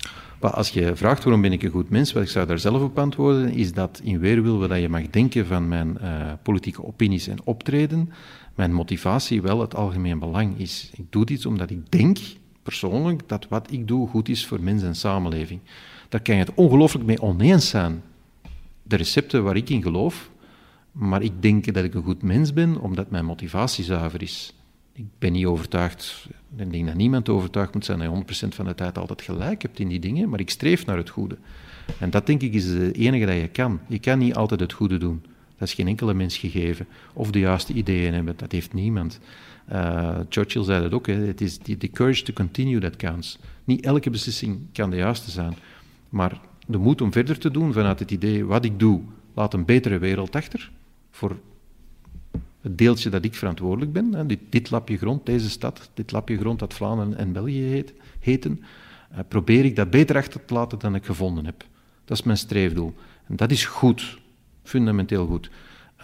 [0.41, 2.83] Maar als je vraagt waarom ben ik een goed mens, wat ik zou daar zelf
[2.83, 5.99] op antwoorden, is dat in weerwil dat je mag denken van mijn
[6.43, 8.13] politieke opinies en optreden,
[8.55, 10.91] mijn motivatie wel het algemeen belang is.
[10.93, 12.19] Ik doe dit omdat ik denk,
[12.63, 15.61] persoonlijk, dat wat ik doe goed is voor mens en samenleving.
[16.09, 18.03] Daar kan je het ongelooflijk mee oneens zijn.
[18.83, 20.31] De recepten waar ik in geloof,
[20.99, 24.55] maar ik denk dat ik een goed mens ben omdat mijn motivatie zuiver is.
[24.93, 28.65] Ik ben niet overtuigd, ik denk dat niemand overtuigd moet zijn dat je 100% van
[28.65, 31.37] de tijd altijd gelijk hebt in die dingen, maar ik streef naar het goede.
[31.99, 33.81] En dat denk ik is het enige dat je kan.
[33.87, 35.23] Je kan niet altijd het goede doen.
[35.59, 36.87] Dat is geen enkele mens gegeven.
[37.13, 39.21] Of de juiste ideeën hebben, dat heeft niemand.
[39.73, 43.39] Uh, Churchill zei dat ook, het is the courage to continue that counts.
[43.65, 45.55] Niet elke beslissing kan de juiste zijn.
[46.09, 49.01] Maar de moed om verder te doen vanuit het idee, wat ik doe,
[49.35, 50.71] laat een betere wereld achter.
[51.17, 51.37] Voor
[52.61, 54.15] het deeltje dat ik verantwoordelijk ben.
[54.15, 58.63] Hè, dit, lapje grond, deze stad, dit lapje grond dat Vlaanderen en België heet, heten,
[59.13, 61.65] uh, probeer ik dat beter achter te laten dan ik gevonden heb.
[62.05, 62.95] Dat is mijn streefdoel.
[63.27, 64.19] En dat is goed,
[64.63, 65.51] fundamenteel goed.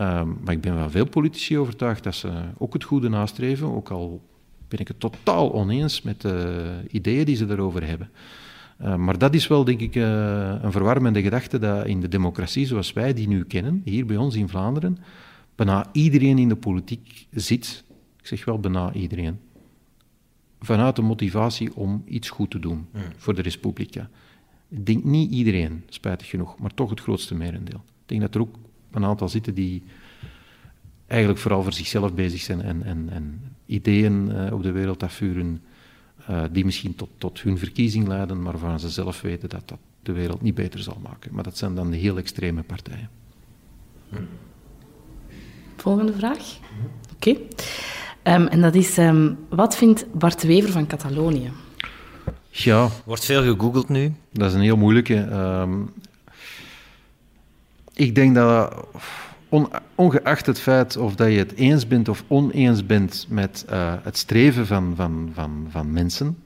[0.01, 3.91] Uh, maar ik ben van veel politici overtuigd dat ze ook het goede nastreven, ook
[3.91, 4.23] al
[4.69, 8.11] ben ik het totaal oneens met de ideeën die ze daarover hebben.
[8.83, 12.67] Uh, maar dat is wel, denk ik, uh, een verwarmende gedachte dat in de democratie
[12.67, 14.99] zoals wij die nu kennen, hier bij ons in Vlaanderen,
[15.55, 17.85] bijna iedereen in de politiek zit,
[18.21, 19.39] ik zeg wel bijna iedereen,
[20.61, 23.03] vanuit de motivatie om iets goed te doen hmm.
[23.17, 24.09] voor de Respublica.
[24.69, 27.83] Ik denk niet iedereen, spijtig genoeg, maar toch het grootste merendeel.
[27.85, 28.55] Ik denk dat er ook
[28.91, 29.83] een aantal zitten die
[31.07, 35.63] eigenlijk vooral voor zichzelf bezig zijn en, en, en ideeën uh, op de wereld afvuren
[36.31, 39.79] uh, die misschien tot, tot hun verkiezing leiden, maar waarvan ze zelf weten dat dat
[40.03, 41.35] de wereld niet beter zal maken.
[41.35, 43.11] Maar dat zijn dan de heel extreme partijen.
[45.77, 46.59] Volgende vraag.
[47.15, 47.31] Oké.
[47.31, 47.49] Okay.
[48.37, 51.51] Um, en dat is, um, wat vindt Bart Wever van Catalonië?
[52.51, 52.89] Ja.
[53.05, 54.13] Wordt veel gegoogeld nu.
[54.31, 55.17] Dat is een heel moeilijke.
[55.17, 55.93] Um,
[57.95, 58.87] ik denk dat
[59.95, 64.17] ongeacht het feit of dat je het eens bent of oneens bent met uh, het
[64.17, 66.37] streven van, van, van, van mensen,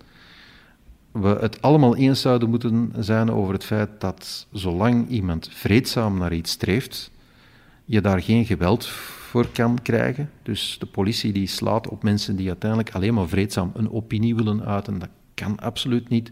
[1.13, 6.33] we het allemaal eens zouden moeten zijn over het feit dat zolang iemand vreedzaam naar
[6.33, 7.11] iets streeft,
[7.85, 10.31] je daar geen geweld voor kan krijgen.
[10.43, 14.65] Dus de politie die slaat op mensen die uiteindelijk alleen maar vreedzaam een opinie willen
[14.65, 16.31] uiten, dat kan absoluut niet.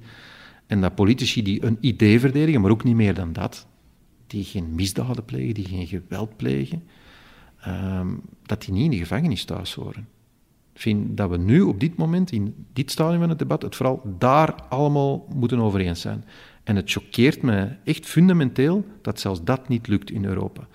[0.66, 3.66] En dat politici die een idee verdedigen, maar ook niet meer dan dat,
[4.34, 6.82] die geen misdaden plegen, die geen geweld plegen,
[7.60, 8.08] ehm,
[8.42, 10.08] dat die niet in de gevangenis thuis horen.
[10.72, 13.76] Ik vind dat we nu op dit moment, in dit stadium van het debat, het
[13.76, 16.24] vooral daar allemaal moeten over eens zijn.
[16.64, 20.66] En het choqueert mij echt fundamenteel dat zelfs dat niet lukt in Europa.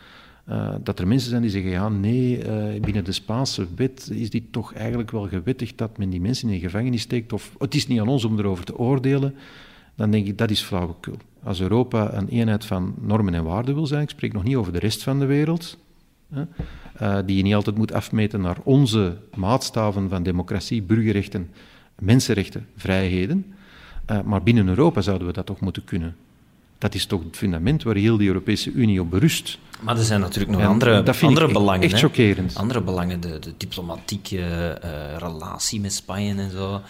[0.50, 4.30] Uh, dat er mensen zijn die zeggen, ja nee, uh, binnen de Spaanse wet is
[4.30, 7.76] dit toch eigenlijk wel gewettigd dat men die mensen in de gevangenis steekt, of het
[7.76, 9.36] is niet aan ons om erover te oordelen,
[9.96, 11.18] dan denk ik, dat is flauwekul.
[11.44, 14.74] Als Europa een eenheid van normen en waarden wil zijn, ik spreek nog niet over
[14.74, 15.78] de rest van de wereld,
[16.34, 16.44] hè,
[17.02, 21.50] uh, die je niet altijd moet afmeten naar onze maatstaven van democratie, burgerrechten,
[22.00, 23.46] mensenrechten, vrijheden,
[24.12, 26.16] uh, maar binnen Europa zouden we dat toch moeten kunnen.
[26.78, 29.60] Dat is toch het fundament waar heel de Europese Unie op berust.
[29.82, 31.82] Maar er zijn natuurlijk nog en andere, andere ik belangen.
[31.82, 32.56] Echt chockerend.
[32.56, 34.38] Andere belangen, de, de diplomatieke
[34.84, 36.82] uh, relatie met Spanje en zo.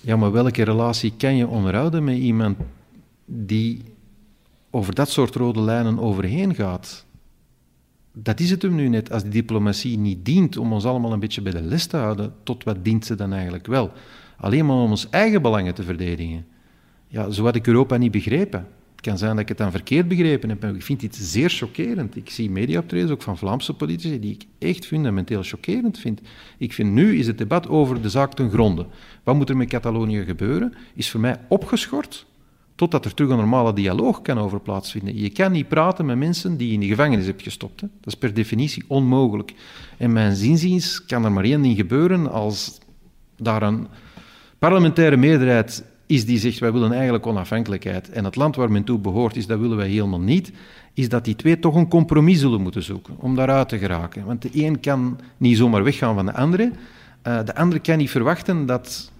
[0.00, 2.56] Ja, maar welke relatie kan je onderhouden met iemand
[3.26, 3.82] die
[4.70, 7.06] over dat soort rode lijnen overheen gaat.
[8.12, 9.12] Dat is het hem nu net.
[9.12, 12.34] Als die diplomatie niet dient om ons allemaal een beetje bij de les te houden,
[12.42, 13.92] tot wat dient ze dan eigenlijk wel?
[14.36, 16.46] Alleen maar om ons eigen belangen te verdedigen.
[17.08, 18.66] Ja, zo had ik Europa niet begrepen.
[18.92, 22.16] Het kan zijn dat ik het dan verkeerd begrepen heb, ik vind dit zeer chockerend.
[22.16, 26.20] Ik zie mediaoptredens, ook van Vlaamse politici, die ik echt fundamenteel chockerend vind.
[26.58, 28.86] Ik vind nu is het debat over de zaak ten gronde.
[29.22, 30.74] Wat moet er met Catalonië gebeuren?
[30.94, 32.26] Is voor mij opgeschort
[32.76, 35.20] totdat er terug een normale dialoog kan over plaatsvinden.
[35.20, 37.80] Je kan niet praten met mensen die je in de gevangenis hebt gestopt.
[37.80, 37.86] Hè.
[38.00, 39.54] Dat is per definitie onmogelijk.
[39.96, 42.78] En mijn zinziens kan er maar één ding gebeuren als
[43.36, 43.86] daar een
[44.58, 48.98] parlementaire meerderheid is die zegt wij willen eigenlijk onafhankelijkheid en het land waar men toe
[48.98, 50.52] behoort is dat willen wij helemaal niet,
[50.94, 54.24] is dat die twee toch een compromis zullen moeten zoeken om daaruit te geraken.
[54.24, 56.70] Want de een kan niet zomaar weggaan van de andere.
[57.26, 59.10] Uh, de andere kan niet verwachten dat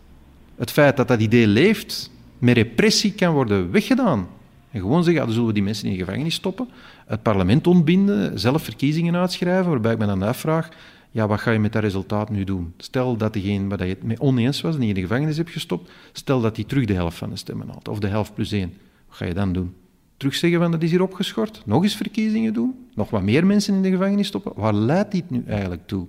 [0.56, 4.26] het feit dat dat idee leeft, met repressie kan worden weggedaan.
[4.70, 6.68] En gewoon zeggen, ja, dan zullen we die mensen in de gevangenis stoppen,
[7.06, 10.68] het parlement ontbinden, zelf verkiezingen uitschrijven, waarbij ik me dan afvraag,
[11.10, 12.72] ja, wat ga je met dat resultaat nu doen?
[12.76, 15.50] Stel dat degene waar je het mee oneens was, die je in de gevangenis hebt
[15.50, 18.52] gestopt, stel dat die terug de helft van de stemmen had, of de helft plus
[18.52, 18.72] één.
[19.08, 19.74] Wat ga je dan doen?
[20.16, 21.62] Terugzeggen van dat is hier opgeschort?
[21.64, 22.74] Nog eens verkiezingen doen?
[22.94, 24.52] Nog wat meer mensen in de gevangenis stoppen?
[24.54, 26.06] Waar leidt dit nu eigenlijk toe?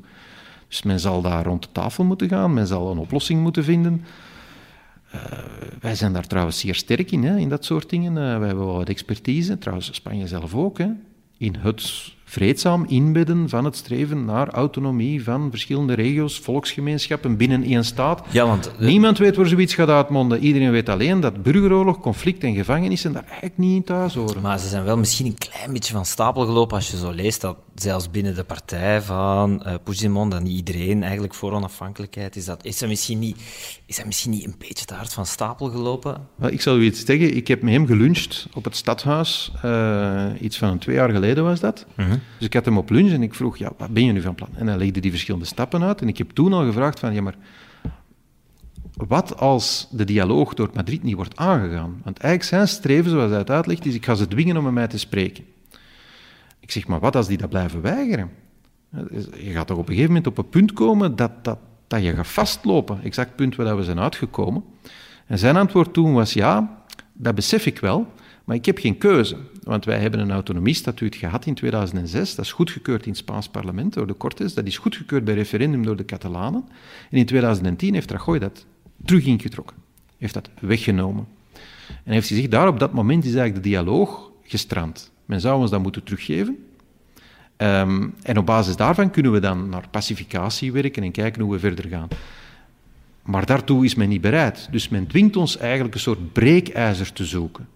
[0.68, 4.06] Dus men zal daar rond de tafel moeten gaan, men zal een oplossing moeten vinden.
[5.16, 5.22] Uh,
[5.80, 8.12] wij zijn daar trouwens zeer sterk in, hè, in dat soort dingen.
[8.12, 10.88] Uh, wij hebben wel wat expertise, trouwens Spanje zelf ook, hè,
[11.38, 17.86] in het vreedzaam inbedden van het streven naar autonomie van verschillende regio's, volksgemeenschappen binnen één
[17.86, 18.22] staat.
[18.30, 20.40] Ja, want, uh, Niemand weet waar zoiets gaat uitmonden.
[20.40, 24.42] Iedereen weet alleen dat burgeroorlog, conflict en gevangenissen daar eigenlijk niet in thuis horen.
[24.42, 27.42] Maar ze zijn wel misschien een klein beetje van stapel gelopen als je zo leest
[27.42, 32.46] dat zelfs binnen de partij van uh, Puigdemont, dat niet iedereen eigenlijk voor onafhankelijkheid is.
[32.46, 33.38] Dat, is, dat misschien niet,
[33.86, 36.28] is dat misschien niet een beetje te hard van stapel gelopen?
[36.50, 37.36] Ik zal u iets zeggen.
[37.36, 39.52] Ik heb met hem geluncht op het stadhuis.
[39.66, 41.86] Uh, iets van twee jaar geleden was dat.
[41.96, 44.22] Uh Dus ik had hem op lunch en ik vroeg, ja, wat ben je nu
[44.22, 44.50] van plan?
[44.56, 46.02] En hij legde die verschillende stappen uit.
[46.02, 47.36] En ik heb toen al gevraagd van, ja, maar
[48.94, 52.02] wat als de dialoog door Madrid niet wordt aangegaan?
[52.04, 54.74] Want eigenlijk zijn streven, zoals hij het uitlegt, is ik ga ze dwingen om met
[54.74, 55.44] mij te spreken.
[56.60, 58.30] Ik zeg, maar wat als die dat blijven weigeren?
[59.38, 62.14] Je gaat toch op een gegeven moment op een punt komen dat, dat, dat je
[62.14, 63.00] gaat vastlopen.
[63.04, 64.64] Exact punt waar we zijn uitgekomen.
[65.26, 66.82] En zijn antwoord toen was, ja,
[67.14, 68.12] dat besef ik wel,
[68.48, 69.38] maar ik heb geen keuze.
[69.64, 72.36] Want wij hebben een autonomiestatuut gehad in 2006.
[72.36, 74.54] Dat is goedgekeurd in het Spaans parlement door de Cortes.
[74.54, 76.66] Dat is goedgekeurd bij referendum door de Catalanen.
[77.10, 78.66] En in 2010 heeft Rajoy dat
[79.06, 79.76] terug ingetrokken.
[80.18, 81.28] Heeft dat weggenomen.
[82.04, 85.12] En heeft gezegd, daar op dat moment is eigenlijk de dialoog gestrand.
[85.26, 86.66] Men zou ons dat moeten teruggeven.
[87.58, 91.60] Um, en op basis daarvan kunnen we dan naar pacificatie werken en kijken hoe we
[91.60, 92.08] verder gaan.
[93.24, 94.68] Maar daartoe is men niet bereid.
[94.72, 97.68] Dus men dwingt ons eigenlijk een soort breekijzer te zoeken.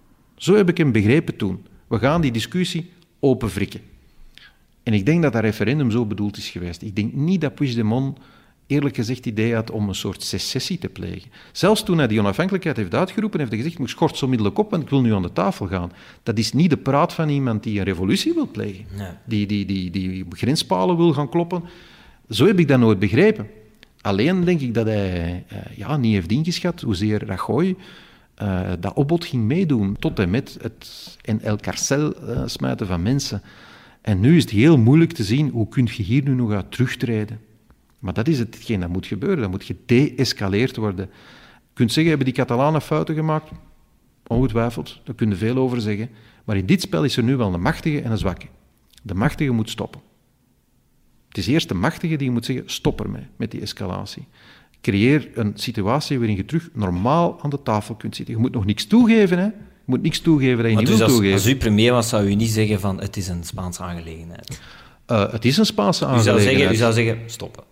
[0.42, 1.66] Zo heb ik hem begrepen toen.
[1.88, 3.82] We gaan die discussie openwrikken.
[4.84, 6.82] En ik denk dat dat referendum zo bedoeld is geweest.
[6.82, 8.18] Ik denk niet dat Puigdemont
[8.68, 11.32] eerlijk gezegd het idee had om een soort secessie te plegen.
[11.52, 14.72] Zelfs toen hij die onafhankelijkheid heeft uitgeroepen, heeft hij gezegd, ik schort zo onmiddellijk op,
[14.72, 15.92] want ik wil nu aan de tafel gaan.
[16.24, 19.12] Dat is niet de praat van iemand die een revolutie wil plegen, nee.
[19.26, 21.64] die, die, die, die grenspalen wil gaan kloppen.
[22.30, 23.48] Zo heb ik dat nooit begrepen.
[24.02, 27.76] Alleen denk ik dat hij uh, ja, niet heeft ingeschat hoezeer Rajoy
[28.42, 33.02] uh, dat opbod ging meedoen, tot en met het in El Carcel uh, smijten van
[33.02, 33.42] mensen.
[34.02, 36.72] En nu is het heel moeilijk te zien, hoe kun je hier nu nog uit
[36.72, 37.40] terugtreden?
[38.02, 39.40] Maar dat is hetgeen dat moet gebeuren.
[39.40, 41.10] Dat moet gedeescaleerd worden.
[41.54, 43.52] Je kunt zeggen, hebben die Catalanen fouten gemaakt?
[44.28, 46.10] Ongetwijfeld, daar kun je veel over zeggen.
[46.46, 48.46] Maar in dit spel is er nu wel een machtige en een zwakke.
[49.04, 50.02] De machtige moet stoppen.
[51.28, 54.28] Het is eerst de machtige die moet zeggen, stop ermee met die escalatie.
[54.82, 58.36] Creëer een situatie waarin je terug normaal aan de tafel kunt zitten.
[58.36, 59.46] Je moet nog niks toegeven, hè.
[59.46, 61.34] Je moet niks toegeven dat je maar niet dus als, toegeven.
[61.36, 64.62] Als u premier was, zou u niet zeggen van, het is een Spaanse aangelegenheid.
[65.12, 66.58] Uh, het is een Spaanse U zou, aangelegenheid.
[66.58, 67.64] zeggen, u zou zeggen, stoppen.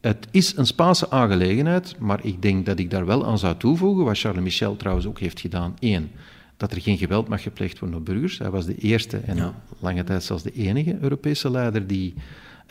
[0.00, 4.04] Het is een Spaanse aangelegenheid, maar ik denk dat ik daar wel aan zou toevoegen,
[4.04, 5.74] wat Charles Michel trouwens ook heeft gedaan.
[5.80, 6.10] Eén,
[6.56, 8.38] dat er geen geweld mag gepleegd worden op burgers.
[8.38, 9.54] Hij was de eerste en Ja.
[9.78, 12.14] lange tijd zelfs de enige Europese leider die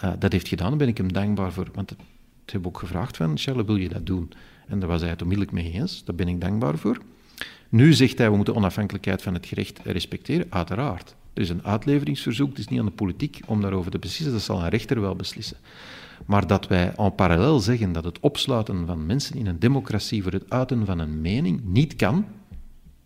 [0.03, 0.69] uh, dat heeft gedaan.
[0.69, 1.67] Daar ben ik hem dankbaar voor.
[1.73, 1.95] Want
[2.45, 4.31] het heb ook gevraagd van, Charles, wil je dat doen?
[4.67, 6.03] En daar was hij het onmiddellijk mee eens.
[6.03, 6.97] Daar ben ik dankbaar voor.
[7.69, 10.45] Nu zegt hij, we moeten de onafhankelijkheid van het gerecht respecteren.
[10.49, 11.15] Uiteraard.
[11.34, 14.31] Er is een uitleveringsverzoek, het is niet aan de politiek om daarover te beslissen.
[14.31, 15.58] Dat zal een rechter wel beslissen.
[16.25, 20.31] Maar dat wij en parallel zeggen dat het opsluiten van mensen in een democratie voor
[20.31, 22.25] het uiten van een mening niet kan,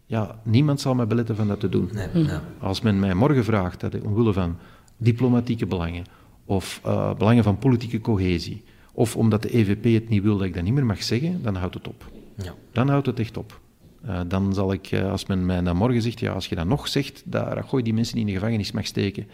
[0.06, 1.89] ja, niemand zal mij beletten van dat te doen.
[1.93, 2.43] Nee, ja.
[2.60, 4.58] Als men mij morgen vraagt, dat ik omwille van
[4.97, 6.04] diplomatieke belangen
[6.45, 8.63] of uh, belangen van politieke cohesie,
[8.99, 11.55] of omdat de EVP het niet wil dat ik dat niet meer mag zeggen, dan
[11.55, 12.12] houdt het op.
[12.35, 12.53] Ja.
[12.71, 13.59] Dan houdt het echt op.
[14.05, 16.67] Uh, dan zal ik, uh, als men mij dan morgen zegt, ja, als je dan
[16.67, 19.27] nog zegt dat Rajoy die mensen in de gevangenis mag steken,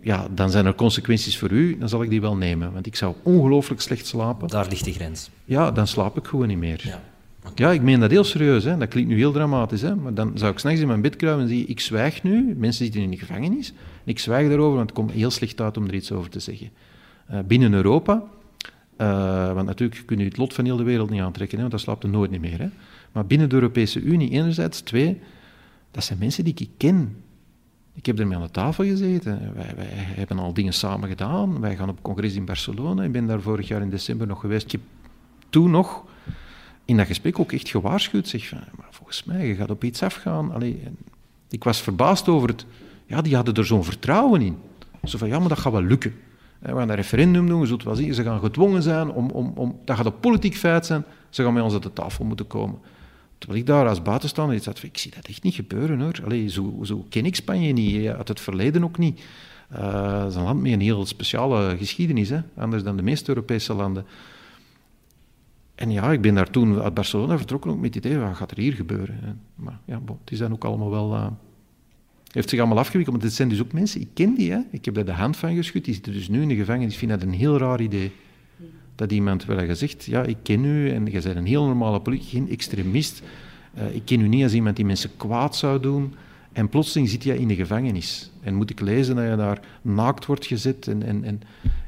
[0.00, 2.72] ja, dan zijn er consequenties voor u, dan zal ik die wel nemen.
[2.72, 4.48] Want ik zou ongelooflijk slecht slapen.
[4.48, 5.30] Daar ligt de grens.
[5.44, 6.80] Ja, dan slaap ik gewoon niet meer.
[6.84, 7.02] Ja.
[7.54, 8.64] Ja, ik meen dat heel serieus.
[8.64, 8.76] Hè.
[8.76, 9.82] Dat klinkt nu heel dramatisch.
[9.82, 9.94] Hè.
[9.94, 12.54] Maar dan zou ik s'nachts in mijn bed kruipen en zeggen, ik zwijg nu.
[12.56, 13.68] Mensen zitten in de gevangenis.
[14.04, 16.40] En ik zwijg daarover, want het komt heel slecht uit om er iets over te
[16.40, 16.70] zeggen.
[17.30, 18.22] Uh, binnen Europa,
[18.98, 21.74] uh, want natuurlijk kun je het lot van heel de wereld niet aantrekken, hè, want
[21.74, 22.58] dat slaapt er nooit niet meer.
[22.58, 22.68] Hè.
[23.12, 25.20] Maar binnen de Europese Unie enerzijds, twee,
[25.90, 27.16] dat zijn mensen die ik ken.
[27.94, 29.54] Ik heb ermee aan de tafel gezeten.
[29.54, 31.60] Wij, wij, hebben al dingen samen gedaan.
[31.60, 33.02] Wij gaan op congres in Barcelona.
[33.02, 34.64] Ik ben daar vorig jaar in december nog geweest.
[34.64, 34.80] Ik heb
[35.50, 36.04] toen nog
[36.84, 38.28] in dat gesprek ook echt gewaarschuwd.
[38.28, 40.52] Zeg van, maar volgens mij, je gaat op iets afgaan.
[40.52, 40.82] Allee,
[41.50, 42.66] ik was verbaasd over het...
[43.06, 44.56] Ja, die hadden er zo'n vertrouwen in.
[45.04, 46.14] Zo van, ja, maar dat gaat wel lukken.
[46.64, 47.94] We gaan een referendum doen, je zult wel.
[47.94, 49.30] Ze gaan gedwongen zijn om...
[49.30, 51.04] om, om dat gaat een politiek feit zijn.
[51.28, 52.78] Ze gaan met ons aan de tafel moeten komen.
[53.38, 56.20] terwijl ik daar als buitenstaander van, ik zie dat echt niet gebeuren hoor.
[56.24, 59.20] Allee, zo, zo ken ik Spanje niet, uit het verleden ook niet.
[59.72, 62.40] Uh, het is een land met een heel speciale geschiedenis, hè?
[62.56, 64.06] anders dan de meeste Europese landen.
[65.74, 68.50] En ja, ik ben daar toen uit Barcelona vertrokken ook met het idee, wat gaat
[68.50, 69.40] er hier gebeuren?
[69.54, 71.12] Maar ja, bon, het is dan ook allemaal wel...
[71.12, 71.26] Uh,
[72.34, 74.58] heeft zich allemaal afgewikkeld, want het zijn dus ook mensen, ik ken die, hè?
[74.70, 76.98] ik heb daar de hand van geschud, die zitten dus nu in de gevangenis, ik
[76.98, 78.12] vind dat een heel raar idee.
[78.94, 82.32] Dat iemand wel gezegd, ja, ik ken u en je bent een heel normale politicus,
[82.32, 83.22] geen extremist.
[83.78, 86.14] Uh, ik ken u niet als iemand die mensen kwaad zou doen.
[86.52, 88.30] En plotseling zit je in de gevangenis.
[88.40, 90.88] En moet ik lezen dat je daar naakt wordt gezet.
[90.88, 91.40] En, en, en,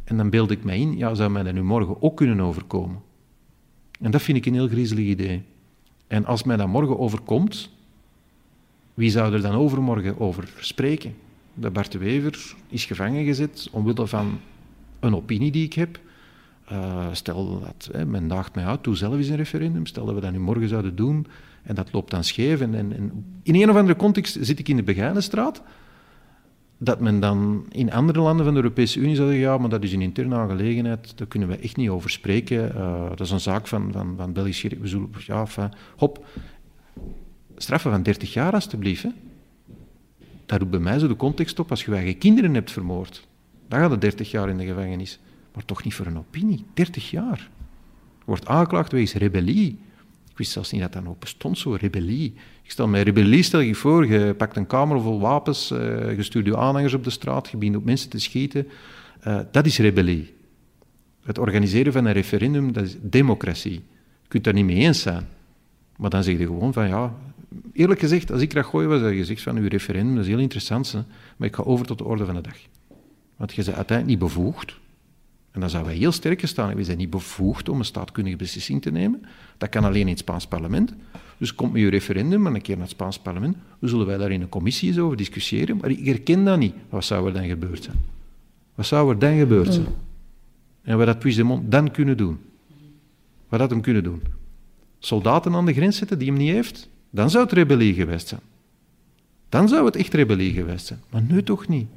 [0.05, 3.01] en dan beeld ik mij in, ja, zou mij dat nu morgen ook kunnen overkomen?
[4.01, 5.43] En dat vind ik een heel griezelig idee.
[6.07, 7.71] En als mij dat morgen overkomt,
[8.97, 11.15] wie zou er dan overmorgen over spreken?
[11.55, 14.39] De Bart de Wever is gevangen gezet omwille van
[15.01, 16.01] een opinie die ik heb.
[16.73, 19.87] Uh, stel dat men daagt mij uit, doe zelf eens een referendum.
[19.87, 21.27] Stel dat we dat nu morgen zouden doen
[21.63, 22.61] en dat loopt dan scheef.
[22.61, 22.75] En,
[23.43, 25.63] in een of andere context zit ik in de Begijnenstraat.
[26.79, 29.83] Dat men dan in andere landen van de Europese Unie zou zeggen, ja, maar dat
[29.83, 32.73] is een interne aangelegenheid, daar kunnen we echt niet over spreken.
[32.75, 35.47] Uh, dat is een zaak van, van, van Belgisch We zullen, ja,
[35.97, 36.25] hop,
[37.57, 39.03] straffen van 30 jaar alstublieft.
[39.03, 39.11] Hè.
[40.47, 43.27] Daar roept bij mij zo de context op, als je eigen kinderen hebt vermoord,
[43.69, 45.19] dan gaat het 30 jaar in de gevangenis.
[45.55, 47.51] Maar toch niet voor een opinie, 30 jaar.
[48.25, 49.79] Wordt aangeklaagd wegens rebellie.
[50.31, 52.35] Ik wist zelfs niet dat dat nog bestond, zo rebellie.
[52.63, 56.23] Ik stel mij rebellie, stel je voor, je pakt een kamer vol wapens, uh, je
[56.23, 58.69] stuurt je aanhangers op de straat, je begint op mensen te schieten.
[59.27, 60.35] Uh, dat is rebellie.
[61.23, 63.85] Het organiseren van een referendum, dat is democratie.
[64.23, 65.29] Je kunt daar niet mee eens zijn.
[65.97, 67.15] Maar dan zeg je gewoon van, ja...
[67.73, 70.31] Eerlijk gezegd, als ik dat gooi was, dat je zegt van, uw referendum, dat is
[70.31, 71.01] heel interessant, hè,
[71.37, 72.57] maar ik ga over tot de orde van de dag.
[73.37, 74.77] Want je bent uiteindelijk niet bevoegd
[75.57, 78.83] en dan zouden wij heel sterk gestaan We zijn niet bevoegd om een staatkundige beslissing
[78.83, 79.23] te nemen.
[79.59, 80.95] Dat kan alleen in het Spaans parlement.
[81.39, 83.57] Dus komt met je referendum, maar een keer naar het Spaans parlement.
[83.81, 85.77] Dan zullen wij daar in een commissie eens over discussiëren.
[85.77, 86.75] Maar ik herken dat niet.
[86.89, 87.97] Wat zou er dan gebeurd zijn?
[88.75, 89.87] Wat zou er dan gebeurd zijn?
[90.83, 92.39] En wat had Puigdemont dan kunnen doen?
[93.49, 94.23] Wat had hem kunnen doen?
[94.99, 96.89] Soldaten aan de grens zetten die hem niet heeft?
[97.17, 98.41] Dan zou het rebellie geweest zijn.
[99.49, 101.01] Dan zou het echt rebellie geweest zijn.
[101.11, 101.89] Maar nu toch niet.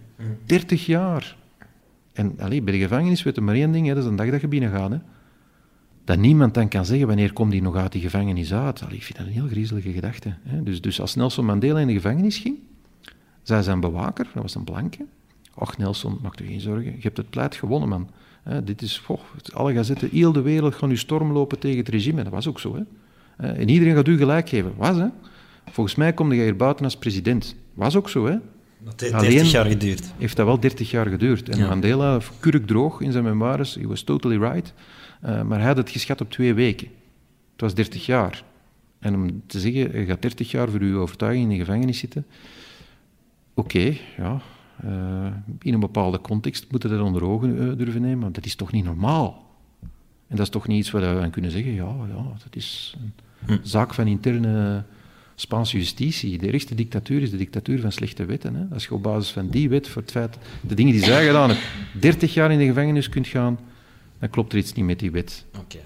[0.45, 1.37] 30 jaar.
[2.13, 4.29] En allee, bij de gevangenis weet je maar één ding, hè, dat is een dag
[4.29, 4.91] dat je binnen gaat.
[4.91, 4.97] Hè.
[6.03, 8.81] Dat niemand dan kan zeggen wanneer komt die nog uit die gevangenis uit.
[8.83, 10.33] Allee, ik vind dat een heel griezelige gedachte.
[10.43, 10.63] Hè.
[10.63, 12.57] Dus, dus als Nelson Mandela in de gevangenis ging,
[13.43, 15.05] zei zijn bewaker, dat was een blanke,
[15.53, 18.09] ach Nelson, maak je geen zorgen, je hebt het pleit gewonnen, man.
[18.43, 19.19] Hè, dit is, goh,
[19.53, 22.23] alle gazetten, heel de wereld gaan nu stormlopen tegen het regime.
[22.23, 22.75] Dat was ook zo.
[22.75, 22.81] Hè.
[23.39, 24.73] En iedereen gaat u gelijk geven.
[24.77, 25.07] Was, hè.
[25.71, 27.55] Volgens mij kom je hier buiten als president.
[27.73, 28.37] Was ook zo, hè.
[28.79, 30.13] Dat heeft 30 jaar geduurd.
[30.17, 31.49] Heeft dat wel 30 jaar geduurd.
[31.49, 34.73] En Mandela, kurkdroog in zijn memoires, he was totally right.
[35.25, 36.87] Uh, maar hij had het geschat op twee weken.
[37.51, 38.43] Het was 30 jaar.
[38.99, 42.25] En om te zeggen, je gaat 30 jaar voor uw overtuiging in de gevangenis zitten.
[43.53, 44.41] Oké, ja.
[44.85, 45.25] Uh,
[45.61, 48.55] in een bepaalde context moeten we dat onder ogen uh, durven nemen, maar dat is
[48.55, 49.47] toch niet normaal?
[50.27, 52.95] En dat is toch niet iets waar we aan kunnen zeggen, ja, ja dat is
[53.01, 53.13] een
[53.45, 53.57] hm.
[53.63, 54.83] zaak van interne
[55.35, 56.37] Spaanse justitie.
[56.37, 58.55] De eerste dictatuur is de dictatuur van slechte wetten.
[58.55, 58.63] Hè.
[58.73, 61.49] Als je op basis van die wet, voor het feit, de dingen die zij gedaan
[61.49, 61.67] hebben,
[61.99, 63.59] 30 jaar in de gevangenis kunt gaan,
[64.19, 65.45] dan klopt er iets niet met die wet.
[65.57, 65.77] Oké.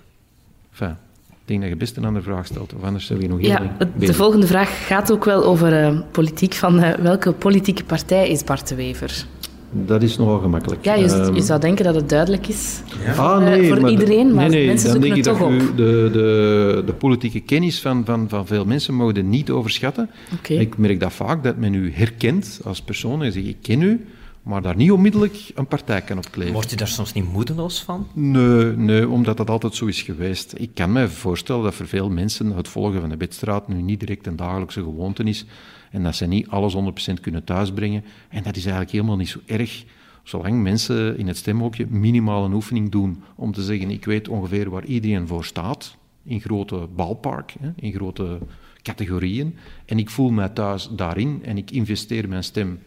[0.72, 0.98] Enfin,
[1.30, 3.50] ik denk dat je best een andere vraag stelt, of anders zou je nog heel
[3.50, 6.54] Ja, de volgende vraag gaat ook wel over uh, politiek.
[6.54, 9.26] Van uh, welke politieke partij is Bart de Wever?
[9.74, 10.86] Dat is nogal gemakkelijk.
[10.86, 13.14] Ja, je, je ehm, zou denken dat het duidelijk is ja.
[13.14, 15.52] ah, nee, uh, voor maar iedereen, maar nee, nee, mensen dan zoeken denk ik toch
[15.52, 15.70] dat op.
[15.70, 20.10] u de, de, de politieke kennis van, van, van veel mensen mogen niet overschatten.
[20.34, 20.58] Okay.
[20.58, 24.06] Ik merk dat vaak, dat men u herkent als persoon en zegt, ik ken u,
[24.44, 26.54] maar daar niet onmiddellijk een partij kan op kleven.
[26.54, 28.08] Wordt u daar soms niet moedeloos van?
[28.14, 30.54] Nee, nee, omdat dat altijd zo is geweest.
[30.58, 34.00] Ik kan me voorstellen dat voor veel mensen het volgen van de wedstrijd nu niet
[34.00, 35.46] direct een dagelijkse gewoonte is
[35.94, 38.04] en dat ze niet alles 100% kunnen thuisbrengen.
[38.30, 39.86] En dat is eigenlijk helemaal niet zo erg
[40.24, 44.70] zolang mensen in het stemhokje minimaal een oefening doen om te zeggen, ik weet ongeveer
[44.70, 48.38] waar iedereen voor staat, in grote balpark, in grote
[48.82, 52.80] categorieën, en ik voel mij thuis daarin en ik investeer mijn stem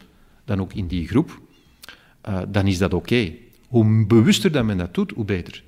[0.44, 1.40] dan ook in die groep,
[2.28, 3.32] uh, dan is dat oké.
[3.68, 5.64] Hoe bewuster dat men dat doet, hoe beter.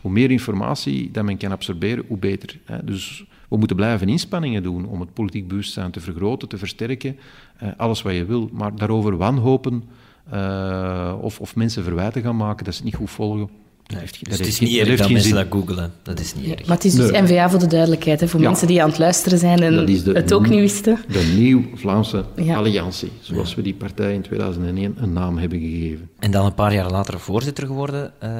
[0.00, 2.58] Hoe meer informatie dat men kan absorberen, hoe beter.
[2.84, 3.24] Dus
[3.54, 7.18] we moeten blijven inspanningen doen om het politiek bewustzijn te vergroten, te versterken,
[7.62, 9.84] uh, alles wat je wil, maar daarover wanhopen
[10.32, 13.48] uh, of, of mensen verwijten gaan maken dat ze het niet goed volgen.
[13.84, 15.92] Heeft, dus dat het is niet erg dat, mensen dat googelen.
[16.02, 16.66] Dat is niet erg.
[16.66, 17.22] Maar het is dus nee.
[17.22, 18.48] NVA voor de duidelijkheid, hè, voor ja.
[18.48, 20.98] mensen die aan het luisteren zijn en de, het ook niet wisten.
[21.08, 22.56] De Nieuw-Vlaamse ja.
[22.56, 23.56] Alliantie, zoals ja.
[23.56, 26.10] we die partij in 2001 een naam hebben gegeven.
[26.18, 28.12] En dan een paar jaar later voorzitter geworden.
[28.22, 28.30] Uh,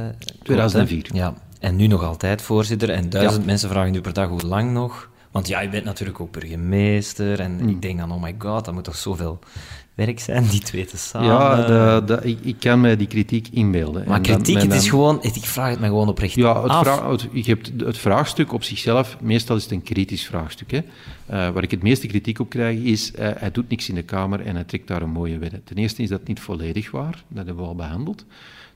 [0.42, 1.06] 2004.
[1.12, 1.34] Ja,
[1.64, 2.90] en nu nog altijd voorzitter.
[2.90, 5.10] En duizend mensen vragen nu per dag hoe lang nog.
[5.30, 7.40] Want ja, je bent natuurlijk ook burgemeester.
[7.40, 7.68] En Hmm.
[7.68, 9.38] ik denk dan, oh my god, dat moet toch zoveel
[9.94, 11.28] werk zijn, die twee te samen.
[11.28, 14.04] Ja, de- de- ik, ik kan mij die kritiek inbeelden.
[14.06, 15.18] maar En kritiek, het is gewoon...
[15.22, 16.82] Ik vraag het me gewoon oprecht Ja, het, af.
[16.86, 20.70] vraag, het, je hebt het vraagstuk op zichzelf, meestal is het een kritisch vraagstuk.
[20.70, 20.78] Hè.
[20.78, 20.84] Eh,
[21.50, 24.40] waar ik het meeste kritiek op krijg, is uh, hij doet niks in de Kamer
[24.40, 25.60] en hij trekt daar een mooie wet.
[25.64, 28.24] Ten eerste is dat niet volledig waar, dat hebben we al behandeld.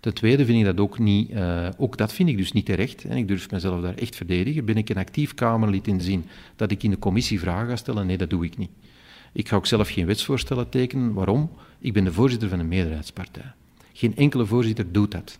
[0.01, 3.05] Ten tweede vind ik dat ook niet, uh, ook dat vind ik dus niet terecht.
[3.05, 4.65] En ik durf mezelf daar echt verdedigen.
[4.65, 6.25] Ben ik een actief Kamerlid in zin
[6.57, 8.07] dat ik in de commissie vragen ga stellen?
[8.07, 8.71] Nee, dat doe ik niet.
[9.33, 11.13] Ik ga ook zelf geen wetsvoorstellen tekenen.
[11.13, 11.51] Waarom?
[11.79, 13.53] Ik ben de voorzitter van een meerderheidspartij.
[13.93, 15.39] Geen enkele voorzitter doet dat.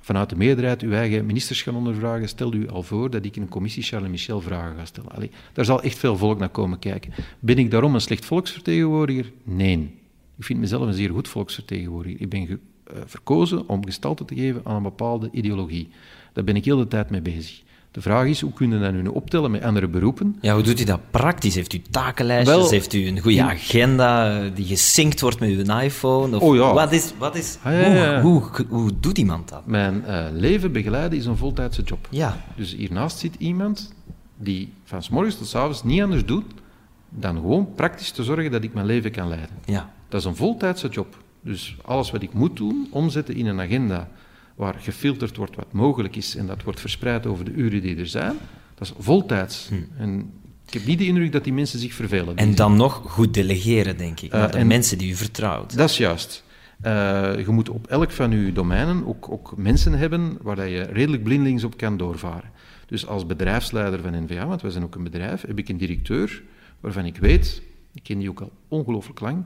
[0.00, 3.42] Vanuit de meerderheid uw eigen ministers gaan ondervragen, stel u al voor dat ik in
[3.42, 5.10] een commissie Charles Michel vragen ga stellen.
[5.10, 7.12] Allee, daar zal echt veel volk naar komen kijken.
[7.38, 9.32] Ben ik daarom een slecht volksvertegenwoordiger?
[9.42, 9.94] Nee.
[10.38, 12.20] Ik vind mezelf een zeer goed volksvertegenwoordiger.
[12.20, 12.60] Ik ben
[13.04, 15.88] verkozen om gestalte te geven aan een bepaalde ideologie.
[16.32, 17.62] Daar ben ik heel de tijd mee bezig.
[17.94, 20.36] De vraag is, hoe kunnen we dat nu optellen met andere beroepen?
[20.40, 21.54] Ja, hoe doet u dat praktisch?
[21.54, 22.56] Heeft u takenlijstjes?
[22.56, 23.44] Wel, heeft u een goede in...
[23.44, 26.36] agenda die gesynct wordt met uw iPhone?
[26.36, 26.72] Of oh ja.
[26.72, 28.20] Wat is, wat is, ah, ja, ja.
[28.20, 29.66] Hoe, hoe, hoe, doet iemand dat?
[29.66, 32.06] Mijn uh, leven begeleiden is een voltijdse job.
[32.10, 32.44] Ja.
[32.56, 33.94] Dus hiernaast zit iemand
[34.36, 36.44] die van s morgens tot s avonds niet anders doet
[37.08, 39.56] dan gewoon praktisch te zorgen dat ik mijn leven kan leiden.
[39.64, 39.92] Ja.
[40.08, 41.16] Dat is een voltijdse job.
[41.44, 44.08] Dus alles wat ik moet doen, omzetten in een agenda
[44.54, 48.06] waar gefilterd wordt wat mogelijk is en dat wordt verspreid over de uren die er
[48.06, 48.36] zijn,
[48.74, 49.68] dat is voltijds.
[49.68, 50.00] Hm.
[50.02, 50.32] En
[50.66, 52.36] ik heb niet de indruk dat die mensen zich vervelen.
[52.36, 55.76] En dan nog goed delegeren, denk ik, naar uh, de mensen die u vertrouwt.
[55.76, 56.44] Dat is juist.
[56.84, 56.90] Uh,
[57.38, 61.64] je moet op elk van uw domeinen ook, ook mensen hebben waar je redelijk blindelings
[61.64, 62.50] op kan doorvaren.
[62.86, 66.42] Dus als bedrijfsleider van NVA, want wij zijn ook een bedrijf, heb ik een directeur
[66.80, 67.62] waarvan ik weet,
[67.94, 69.44] ik ken die ook al ongelooflijk lang,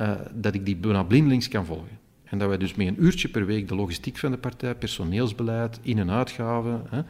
[0.00, 1.98] uh, dat ik die bijna blindelings kan volgen.
[2.24, 5.80] En dat wij dus met een uurtje per week de logistiek van de partij, personeelsbeleid,
[5.82, 7.02] in- en uitgaven, hè,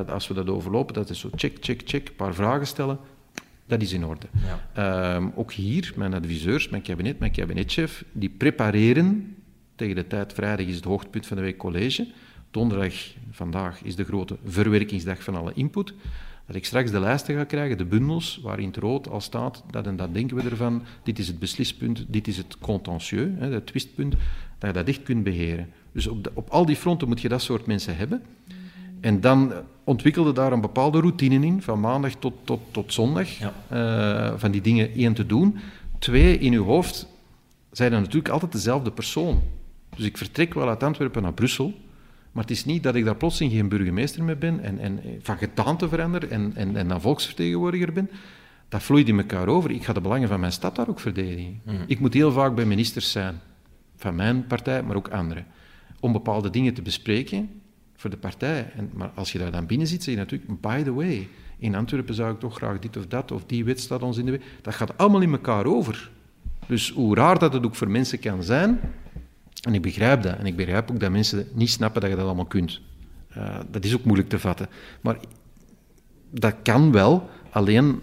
[0.00, 2.98] uh, als we dat overlopen, dat is zo check, check, check, een paar vragen stellen,
[3.66, 4.26] dat is in orde.
[4.74, 5.14] Ja.
[5.16, 9.36] Um, ook hier, mijn adviseurs, mijn kabinet, mijn kabinetchef, die prepareren,
[9.74, 12.08] tegen de tijd vrijdag is het hoogtepunt van de week college,
[12.50, 12.94] donderdag,
[13.30, 15.94] vandaag, is de grote verwerkingsdag van alle input,
[16.50, 19.86] dat ik straks de lijsten ga krijgen, de bundels, waarin het rood al staat, dat
[19.86, 23.66] en dat denken we ervan, dit is het beslispunt, dit is het contentieux, hè, het
[23.66, 24.14] twistpunt,
[24.58, 25.68] dat je dat echt kunt beheren.
[25.92, 28.22] Dus op, de, op al die fronten moet je dat soort mensen hebben.
[29.00, 29.52] En dan
[29.84, 33.52] ontwikkelde daar een bepaalde routine in, van maandag tot, tot, tot zondag, ja.
[33.72, 35.58] uh, van die dingen één te doen.
[35.98, 37.06] Twee, in uw hoofd
[37.72, 39.42] zijn dan natuurlijk altijd dezelfde persoon.
[39.96, 41.74] Dus ik vertrek wel uit Antwerpen naar Brussel,
[42.32, 45.36] maar het is niet dat ik daar plotseling geen burgemeester mee ben en, en van
[45.36, 48.10] gedaante verander en, en, en dan volksvertegenwoordiger ben.
[48.68, 49.70] Dat vloeit in elkaar over.
[49.70, 51.60] Ik ga de belangen van mijn stad daar ook verdedigen.
[51.64, 51.84] Mm.
[51.86, 53.40] Ik moet heel vaak bij ministers zijn,
[53.96, 55.46] van mijn partij, maar ook anderen,
[56.00, 57.50] om bepaalde dingen te bespreken
[57.96, 58.72] voor de partij.
[58.76, 61.28] En, maar als je daar dan binnen zit, zeg je natuurlijk, by the way,
[61.58, 64.24] in Antwerpen zou ik toch graag dit of dat, of die wet staat ons in
[64.24, 64.40] de weg.
[64.62, 66.10] Dat gaat allemaal in elkaar over.
[66.66, 68.80] Dus hoe raar dat het ook voor mensen kan zijn,
[69.60, 70.36] en ik begrijp dat.
[70.36, 72.80] En ik begrijp ook dat mensen niet snappen dat je dat allemaal kunt.
[73.36, 74.68] Uh, dat is ook moeilijk te vatten.
[75.00, 75.16] Maar
[76.30, 78.00] dat kan wel, alleen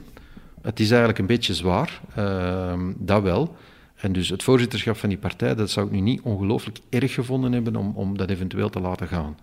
[0.62, 2.02] het is eigenlijk een beetje zwaar.
[2.18, 3.56] Uh, dat wel.
[3.96, 7.52] En dus het voorzitterschap van die partij, dat zou ik nu niet ongelooflijk erg gevonden
[7.52, 9.38] hebben om, om dat eventueel te laten gaan.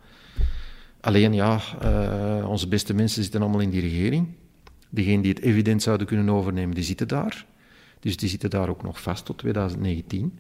[1.01, 4.27] Alleen ja, uh, onze beste mensen zitten allemaal in die regering.
[4.89, 7.47] Degenen die het evident zouden kunnen overnemen, die zitten daar.
[8.01, 10.39] Dus die zitten daar ook nog vast tot 2019.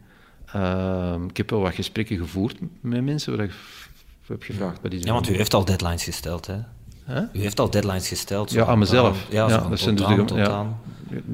[0.56, 3.52] Uh, ik heb wel wat gesprekken gevoerd met mensen waar ik
[4.26, 4.78] heb gevraagd.
[4.82, 6.56] Wat is ja, want u heeft al deadlines gesteld, hè?
[7.06, 7.22] Huh?
[7.32, 8.50] U heeft al deadlines gesteld.
[8.50, 9.26] Ja, aan mezelf.
[9.30, 10.66] Ja, ja, dat zijn dus aan, de, ja.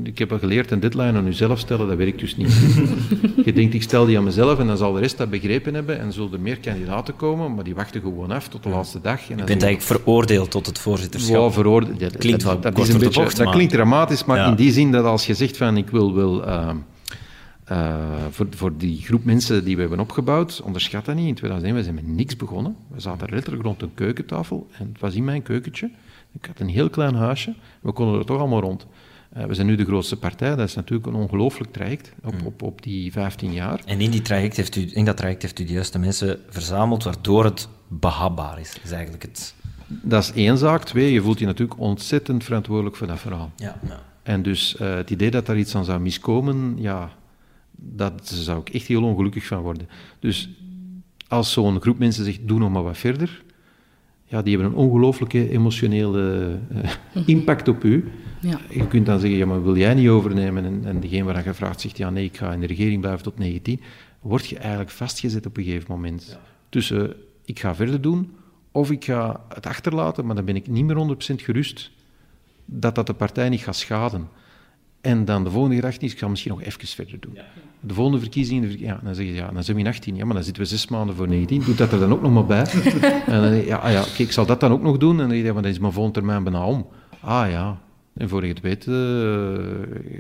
[0.03, 2.53] Ik heb al geleerd een deadline aan uzelf stellen, dat werkt dus niet.
[3.45, 6.01] je denkt, ik stel die aan mezelf en dan zal de rest dat begrepen hebben
[6.01, 9.31] en zullen er meer kandidaten komen, maar die wachten gewoon af tot de laatste dag.
[9.31, 11.37] En je bent eigenlijk veroordeeld tot het voorzitterschap.
[11.37, 12.01] Ja, veroordeeld.
[12.01, 14.73] Ja, klinkt wel dat, dat is een beetje, bocht, Dat klinkt dramatisch, maar in die
[14.73, 16.15] zin dat als je zegt van ik wil...
[16.15, 16.71] wil uh,
[17.71, 21.27] uh, voor, voor die groep mensen die we hebben opgebouwd, onderschat dat niet.
[21.27, 22.77] In 2001 we zijn met niks begonnen.
[22.89, 25.91] We zaten letterlijk rond een keukentafel en het was in mijn keukentje.
[26.33, 28.87] Ik had een heel klein huisje, we konden er toch allemaal rond.
[29.37, 32.47] Uh, we zijn nu de grootste partij, dat is natuurlijk een ongelooflijk traject op, mm.
[32.47, 33.81] op, op die 15 jaar.
[33.85, 37.05] En in, die traject heeft u, in dat traject heeft u de juiste mensen verzameld,
[37.05, 39.55] waardoor het behapbaar is, is eigenlijk het...
[39.87, 40.85] Dat is één zaak.
[40.85, 43.51] Twee, je voelt je natuurlijk ontzettend verantwoordelijk voor dat verhaal.
[43.57, 44.01] Ja, ja.
[44.23, 47.11] En dus uh, het idee dat daar iets aan zou miskomen, ja,
[47.81, 49.89] daar zou ik echt heel ongelukkig van worden.
[50.19, 50.51] Dus
[51.29, 53.43] als zo'n groep mensen zegt, doe nog maar wat verder,
[54.25, 58.11] ja, die hebben een ongelooflijke emotionele uh, impact op u.
[58.41, 58.61] Ja.
[58.71, 60.65] Je kunt dan zeggen, ja, maar wil jij niet overnemen?
[60.65, 63.23] En, en degene waar je vraagt zegt, ja, nee, ik ga in de regering blijven
[63.23, 63.81] tot 19.
[64.21, 66.27] Word je eigenlijk vastgezet op een gegeven moment.
[66.31, 66.41] Ja.
[66.69, 67.13] Tussen, uh,
[67.45, 68.33] ik ga verder doen,
[68.73, 71.91] of ik ga het achterlaten, maar dan ben ik niet meer 100% gerust
[72.65, 74.29] dat dat de partij niet gaat schaden.
[75.01, 77.39] En dan de volgende gedachte is, ik ga misschien nog even verder doen.
[77.81, 80.35] De volgende verkiezingen, ja, dan zeg je, ja, dan zijn we in 18, ja, maar
[80.35, 82.67] dan zitten we zes maanden voor 19, doet dat er dan ook nog maar bij.
[83.27, 85.13] en dan, ja, ah, ja ik zal dat dan ook nog doen.
[85.13, 86.87] En dan denk je, maar dan is mijn volgende termijn bijna om.
[87.21, 87.81] Ah ja,
[88.13, 88.95] en voor je het weet, uh,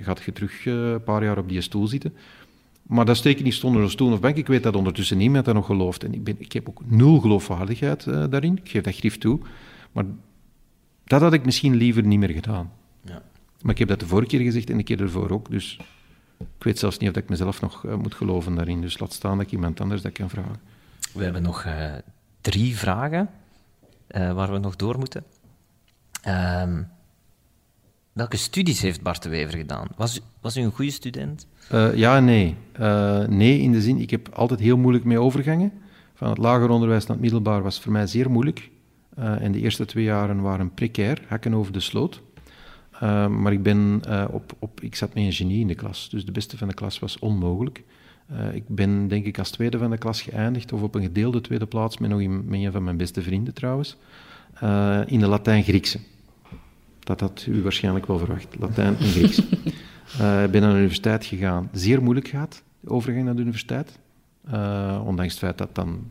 [0.02, 2.14] gaat je terug uh, een paar jaar op die stoel zitten.
[2.82, 4.36] Maar dat steek ik niet onder een stoel of bank.
[4.36, 6.04] Ik weet dat ondertussen niemand dat nog gelooft.
[6.04, 8.56] En ik, ben, ik heb ook nul geloofwaardigheid uh, daarin.
[8.62, 9.40] Ik geef dat grief toe.
[9.92, 10.04] Maar
[11.04, 12.70] dat had ik misschien liever niet meer gedaan.
[13.62, 15.50] Maar ik heb dat de vorige keer gezegd en de keer ervoor ook.
[15.50, 15.78] Dus
[16.38, 18.80] ik weet zelfs niet of ik mezelf nog uh, moet geloven daarin.
[18.80, 20.60] Dus laat staan dat ik iemand anders dat kan vragen.
[21.12, 21.94] We hebben nog uh,
[22.40, 23.30] drie vragen
[24.08, 25.24] waar we nog door moeten.
[26.22, 26.82] Ehm,
[28.12, 29.88] welke studies heeft Bart de Wever gedaan?
[29.96, 31.46] Was, was u een goede student?
[31.94, 32.56] Ja nee.
[33.28, 35.72] Nee, in de zin, ik heb altijd heel moeilijk mee overgangen.
[36.14, 38.70] Van het lager onderwijs naar het middelbaar was voor mij zeer moeilijk.
[39.16, 42.22] En de eerste twee jaren waren precair, hakken over de sloot.
[43.40, 46.32] Maar ik, ben, op, op, ik zat met een genie in de klas, dus de
[46.32, 47.82] beste van de klas was onmogelijk.
[48.52, 51.66] ik ben denk ik als tweede van de klas geëindigd, of op een gedeelde tweede
[51.66, 53.96] plaats, met, nog een, met een van mijn beste vrienden trouwens,
[55.06, 55.98] in de Latijn-Griekse.
[57.00, 59.42] Dat had u waarschijnlijk wel verwacht, Latijn en Grieks.
[60.44, 61.68] Ik ben naar de universiteit gegaan.
[61.72, 63.98] Zeer moeilijk gaat, de overgang naar de universiteit.
[65.04, 66.10] Ondanks het feit dat dan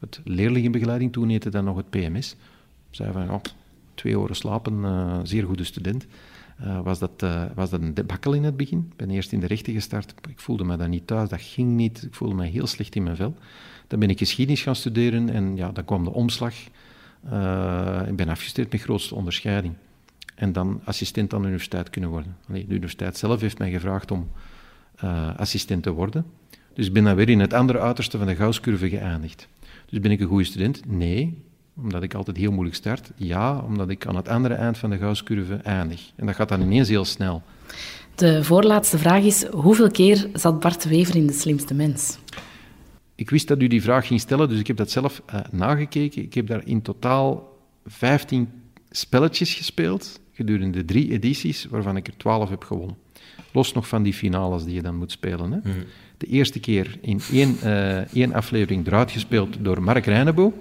[0.00, 2.36] het leerlingenbegeleiding, toen heette dan nog het PMS.
[2.90, 3.40] Zei van, oh,
[3.94, 6.06] twee uur slapen, uh, zeer goede student.
[6.82, 8.86] Was, dat, was dat een debakkel in het begin.
[8.90, 10.14] Ik ben eerst in de rechten gestart.
[10.28, 12.02] Ik voelde me dan niet thuis, dat ging niet.
[12.02, 13.34] Ik voelde me heel slecht in mijn vel.
[13.86, 16.54] Dan ben ik geschiedenis gaan studeren en ja, dan kwam de omslag.
[18.08, 19.74] ik ben afgestudeerd met grootste onderscheiding
[20.40, 22.36] en dan assistent aan de universiteit kunnen worden.
[22.46, 24.30] de universiteit zelf heeft mij gevraagd om
[25.04, 26.24] uh, assistent te worden.
[26.74, 29.48] Dus ik ben dan weer in het andere uiterste van de Gausscurve geëindigd.
[29.86, 30.82] Dus ben ik een goede student?
[30.86, 31.42] Nee,
[31.82, 33.10] omdat ik altijd heel moeilijk start.
[33.16, 36.10] Ja, omdat ik aan het andere eind van de Gausscurve eindig.
[36.16, 37.42] En dat gaat dan ineens heel snel.
[38.14, 42.18] De voorlaatste vraag is, hoeveel keer zat Bart Wever in De Slimste Mens?
[43.14, 46.22] Ik wist dat u die vraag ging stellen, dus ik heb dat zelf uh, nagekeken.
[46.22, 48.48] Ik heb daar in totaal 15
[48.90, 52.96] spelletjes gespeeld gedurende drie edities, waarvan ik er twaalf heb gewonnen.
[53.52, 55.52] Los nog van die finales die je dan moet spelen.
[55.52, 55.58] Hè.
[55.58, 55.78] Mhm.
[56.16, 60.52] De eerste keer in één, uh, één aflevering eruit gespeeld door Mark Reinebo.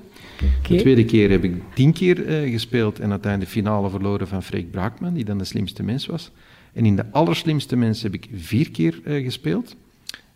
[0.68, 4.44] De tweede keer heb ik tien keer uh, gespeeld en uiteindelijk de finale verloren van
[4.44, 6.32] Freek Braakman, die dan de slimste mens was.
[6.74, 9.76] En in de allerslimste mens heb ik vier keer uh, gespeeld.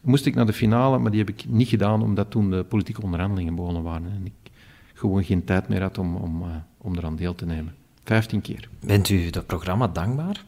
[0.01, 3.01] Moest ik naar de finale, maar die heb ik niet gedaan, omdat toen de politieke
[3.01, 4.11] onderhandelingen begonnen waren.
[4.15, 4.51] En ik
[4.93, 6.43] gewoon geen tijd meer had om, om,
[6.77, 7.75] om eraan deel te nemen.
[8.03, 8.69] Vijftien keer.
[8.79, 10.43] Bent u dat programma dankbaar?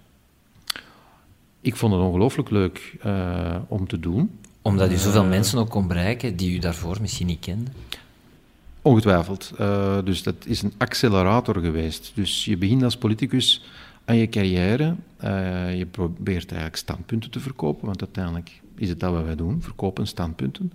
[1.66, 4.40] Ik vond het ongelooflijk leuk uh, om te doen.
[4.62, 7.74] Omdat u zoveel uh, mensen ook kon bereiken die u daarvoor misschien niet kenden?
[8.82, 9.54] Ongetwijfeld.
[9.60, 12.12] Uh, dus dat is een accelerator geweest.
[12.16, 13.66] Dus je begint als politicus
[14.06, 14.96] aan je carrière.
[15.78, 20.08] je probeert eigenlijk standpunten te verkopen, want uiteindelijk is het dat wat wij doen, verkopen
[20.08, 20.72] standpunten.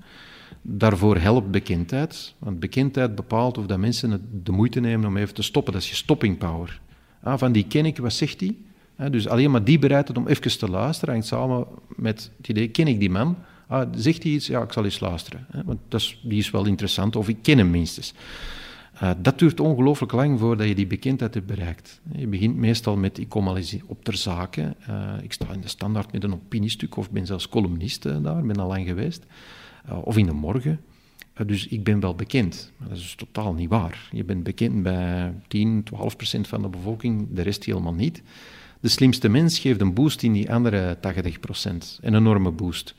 [0.62, 5.42] Daarvoor helpt bekendheid, want bekendheid bepaalt of dat mensen de moeite nemen om even te
[5.42, 5.72] stoppen.
[5.72, 6.80] Dat is je stopping power.
[7.22, 8.68] Ah, van die ken ik, wat zegt die?
[9.10, 12.86] Dus alleen maar die bereidheid om even te luisteren hangt samen met het idee, ken
[12.86, 13.36] ik die man?
[13.66, 14.46] Ah, zegt hij iets?
[14.46, 15.46] Ja, ik zal eens luisteren.
[15.64, 18.14] Want dat is, die is wel interessant, of ik ken hem minstens.
[19.02, 22.00] Uh, dat duurt ongelooflijk lang voordat je die bekendheid hebt bereikt.
[22.16, 25.60] Je begint meestal met, ik kom al eens op ter zake, uh, ik sta in
[25.60, 29.26] de standaard met een opiniestuk of ben zelfs columnist uh, daar, ben al lang geweest.
[29.84, 30.80] Eh, of in de morgen.
[31.32, 32.72] Eh, dus ik ben wel bekend.
[32.76, 34.08] Maar dat is totaal niet waar.
[34.12, 38.22] Je bent bekend bij 10, 12 procent van de bevolking, de rest helemaal niet.
[38.80, 41.98] De slimste mens geeft een boost in die andere 80 procent.
[42.02, 42.94] Een enorme boost.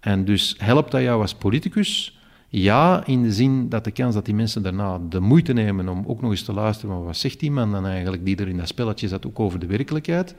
[0.00, 2.18] En dus helpt dat jou als politicus?
[2.48, 6.04] Ja, in de zin dat de kans dat die mensen daarna de moeite nemen om
[6.06, 8.56] ook nog eens te luisteren, maar wat zegt die man dan eigenlijk, die er in
[8.56, 10.34] dat spelletje zat, ook over de werkelijkheid,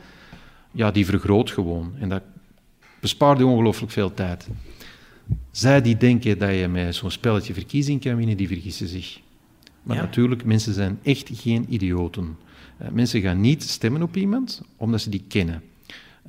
[0.72, 1.94] ja, die vergroot gewoon.
[2.00, 2.22] En dat
[3.00, 4.48] bespaart je ongelooflijk veel tijd.
[5.52, 9.20] Zij die denken dat je met zo'n spelletje verkiezing kan winnen, die vergissen zich.
[9.84, 12.38] Maar natuurlijk, mensen zijn echt geen idioten.
[12.82, 15.64] Uh, mensen gaan niet stemmen op iemand omdat ze die kennen.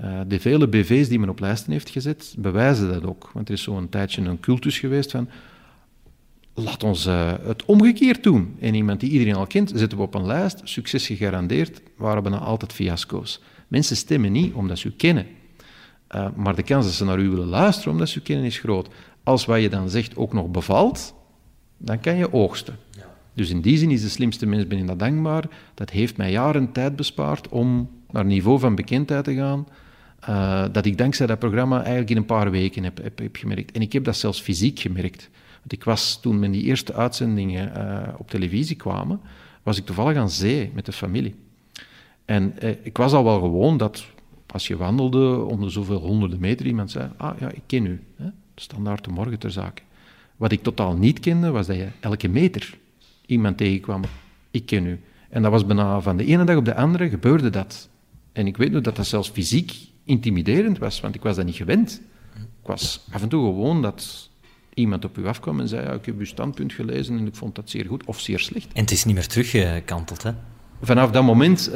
[0.01, 3.31] Uh, de vele BV's die men op lijsten heeft gezet, bewijzen dat ook.
[3.33, 5.29] Want er is zo'n tijdje een cultus geweest van...
[6.55, 8.57] Laat ons uh, het omgekeerd doen.
[8.61, 12.39] En iemand die iedereen al kent, zetten we op een lijst, succes gegarandeerd, waren bijna
[12.39, 13.41] altijd fiasco's.
[13.69, 15.27] Mensen stemmen niet omdat ze u kennen.
[16.15, 18.59] Uh, maar de kans dat ze naar u willen luisteren omdat ze u kennen is
[18.59, 18.89] groot.
[19.23, 21.15] Als wat je dan zegt ook nog bevalt,
[21.77, 22.79] dan kan je oogsten.
[22.91, 23.12] Ja.
[23.35, 25.45] Dus in die zin is de slimste mens, ben ik dat dankbaar.
[25.75, 29.67] Dat heeft mij jaren tijd bespaard om naar niveau van bekendheid te gaan.
[30.29, 33.73] Uh, dat ik dankzij dat programma eigenlijk in een paar weken heb, heb, gemerkt.
[33.73, 35.31] En ik heb dat zelfs fysiek gemerkt.
[35.59, 39.21] Want ik was toen men die eerste uitzendingen uh, op televisie kwamen,
[39.63, 41.35] was ik toevallig aan zee met de familie.
[42.25, 44.07] En eh, ik was al wel gewoon dat
[44.47, 48.01] als je wandelde om zoveel honderden meter, iemand zei, ah ja, ik ken u.
[48.17, 48.29] Hè?
[48.55, 49.83] Standaard de morgen ter zake.
[50.37, 52.79] Wat ik totaal niet kende, was dat je elke meter
[53.33, 54.03] iemand tegenkwam.
[54.51, 55.01] Ik ken u.
[55.31, 57.89] En dat was bijna van de ene dag op de andere gebeurde dat.
[58.33, 59.73] En ik weet nu dat dat zelfs fysiek
[60.05, 62.01] intimiderend was, want ik was dat niet gewend.
[62.35, 64.31] Ik was af en toe gewoon dat
[64.75, 67.55] iemand op u afkwam en zei, ja, ik heb uw standpunt gelezen en ik vond
[67.55, 68.73] dat zeer goed of zeer slecht.
[68.73, 70.31] En het is niet meer teruggekanteld, hè?
[70.83, 71.75] Vanaf dat moment uh,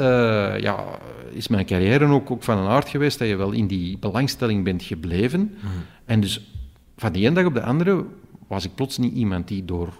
[0.59, 0.99] ja,
[1.31, 4.63] is mijn carrière ook, ook, van een aard geweest dat je wel in die belangstelling
[4.63, 5.39] bent gebleven.
[5.39, 5.69] Mm.
[6.05, 6.51] En dus
[6.97, 8.05] van de ene dag op de andere
[8.47, 9.93] was ik plots niet iemand die door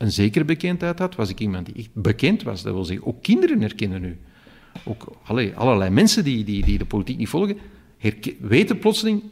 [0.00, 2.62] een zekere bekendheid had, was ik iemand die echt bekend was.
[2.62, 4.18] Dat wil zeggen, ook kinderen herkennen nu.
[4.84, 7.58] Ook allerlei, allerlei mensen die, die, die de politiek niet volgen,
[8.40, 9.22] weten plotseling,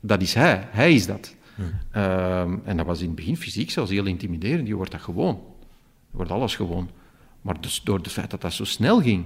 [0.00, 1.34] dat is hij, hij is dat.
[1.90, 4.68] Ehm, en dat was in het begin fysiek zelfs heel intimiderend.
[4.68, 5.40] Je wordt dat gewoon.
[6.10, 6.90] Je wordt alles gewoon.
[7.42, 9.24] Maar dus door het feit dat dat zo snel ging,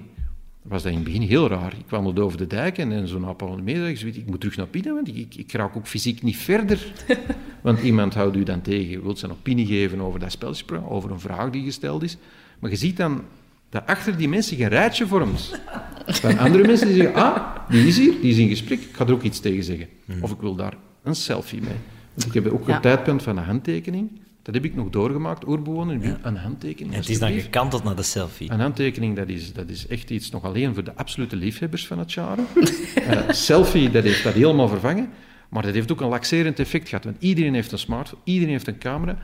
[0.62, 1.74] was dat in het begin heel raar.
[1.78, 4.94] Ik kwam over de dijk en, en zo'n Apollon ik ik moet terug naar binnen,
[4.94, 6.92] want ik, ik, raak ook fysiek niet verder.
[7.66, 11.10] want iemand houdt u dan tegen, je wilt zijn opinie geven over dat spelspel, over
[11.10, 12.16] een vraag die gesteld is.
[12.58, 13.22] Maar je ziet dan
[13.68, 15.60] dat achter die mensen een rijtje vormt.
[16.06, 19.06] Van andere mensen die zeggen, ah, die is hier, die is in gesprek, ik ga
[19.06, 19.88] er ook iets tegen zeggen.
[20.04, 20.22] Hmm.
[20.22, 21.76] Of ik wil daar een selfie mee.
[22.14, 24.10] Want ik heb ook een tijdpunt van een handtekening.
[24.42, 26.18] Dat heb ik nog doorgemaakt, oorbewoner, ja.
[26.22, 26.94] een handtekening.
[26.94, 28.50] En het is dan gekanteld naar de selfie.
[28.50, 31.98] Een handtekening, dat is, dat is echt iets nog alleen voor de absolute liefhebbers van
[31.98, 32.46] het jaren.
[32.54, 35.08] uh, selfie, dat heeft dat helemaal vervangen.
[35.48, 38.66] Maar dat heeft ook een laxerend effect gehad, want iedereen heeft een smartphone, iedereen heeft
[38.66, 39.18] een camera,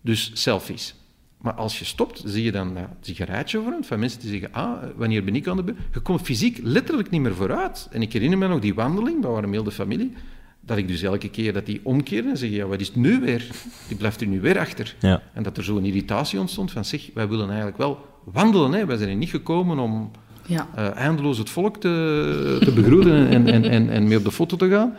[0.00, 0.94] dus selfies.
[1.40, 4.82] Maar als je stopt, zie je dan dat sigaretje vormt van mensen die zeggen, ah,
[4.96, 5.78] wanneer ben ik aan de beurt?
[5.92, 7.88] Je komt fysiek letterlijk niet meer vooruit.
[7.90, 10.12] En ik herinner me nog die wandeling, we waren heel de familie,
[10.60, 13.20] dat ik dus elke keer dat die omkeerde en zeg, ja, wat is het nu
[13.20, 13.46] weer?
[13.88, 14.94] Die blijft er nu weer achter.
[14.98, 15.22] Ja.
[15.32, 18.72] En dat er zo'n irritatie ontstond van, zeg, wij willen eigenlijk wel wandelen.
[18.72, 18.86] Hè.
[18.86, 20.10] Wij zijn er niet gekomen om
[20.46, 20.68] ja.
[20.78, 24.56] uh, eindeloos het volk te, te begroeten en, en, en, en mee op de foto
[24.56, 24.96] te gaan.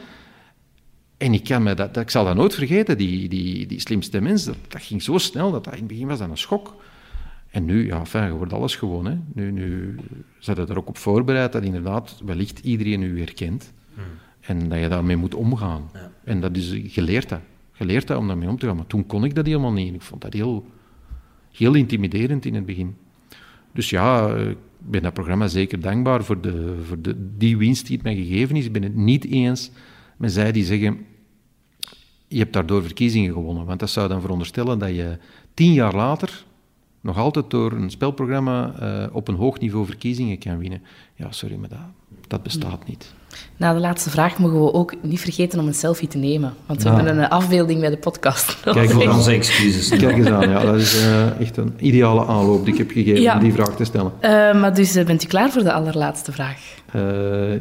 [1.18, 4.22] En ik, kan me dat, dat, ik zal dat nooit vergeten, die, die, die slimste
[4.22, 6.76] mens, dat, dat ging zo snel, dat, dat in het begin was dat een schok.
[7.50, 9.06] En nu, ja, fijn, je wordt alles gewoon.
[9.06, 9.18] Hè.
[9.34, 9.96] Nu, nu
[10.40, 13.74] zijn er ook op voorbereid dat inderdaad wellicht iedereen u herkent.
[13.94, 14.04] Hmm.
[14.40, 15.90] En dat je daarmee moet omgaan.
[15.94, 16.12] Ja.
[16.24, 17.40] En dat is, geleerd dat.
[17.72, 18.76] Geleerd dat om daarmee om te gaan.
[18.76, 19.94] Maar toen kon ik dat helemaal niet.
[19.94, 20.66] Ik vond dat heel,
[21.52, 22.96] heel intimiderend in het begin.
[23.74, 27.96] Dus ja, ik ben dat programma zeker dankbaar voor, de, voor de, die winst die
[27.96, 28.66] het mij gegeven is.
[28.66, 29.72] Ik ben het niet eens
[30.18, 31.06] met zij die zeggen,
[32.28, 33.66] je hebt daardoor verkiezingen gewonnen.
[33.66, 35.18] Want dat zou dan veronderstellen dat je
[35.54, 36.46] tien jaar later
[37.02, 40.82] nog altijd door een spelprogramma uh, op een hoog niveau verkiezingen kan winnen.
[41.16, 41.80] Ja, sorry, maar dat,
[42.28, 43.14] dat bestaat niet.
[43.58, 46.54] Na de laatste vraag mogen we ook niet vergeten om een selfie te nemen.
[46.66, 48.60] Want we hebben een afbeelding bij de podcast.
[48.64, 49.90] Kijk, voor onze excuses.
[49.90, 53.34] Kijk eens aan, ja, dat is uh, echt een ideale aanloop die ik heb gegeven
[53.34, 54.12] om die vraag te stellen.
[54.22, 56.60] Uh, maar dus bent u klaar voor de allerlaatste vraag?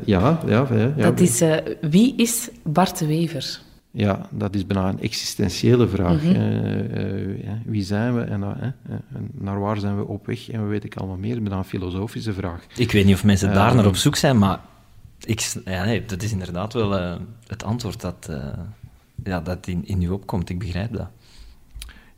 [0.05, 1.43] ja, ja, ja, Dat is,
[1.81, 3.61] wie is Bart de Wever?
[3.91, 6.22] Ja, dat is bijna een existentiële vraag.
[6.22, 6.41] Mhm.
[7.64, 8.74] wie zijn we en,
[9.33, 10.51] naar waar zijn we op weg?
[10.51, 11.43] En we weten ik allemaal meer.
[11.43, 12.61] Bijna een filosofische vraag.
[12.77, 14.59] Ik weet niet of mensen daar naar op zoek zijn, maar
[15.27, 17.16] ik, ja, nee, dat is inderdaad wel uh,
[17.47, 18.53] het antwoord dat, uh,
[19.24, 20.49] ja, dat in, in u opkomt.
[20.49, 21.09] Ik begrijp dat.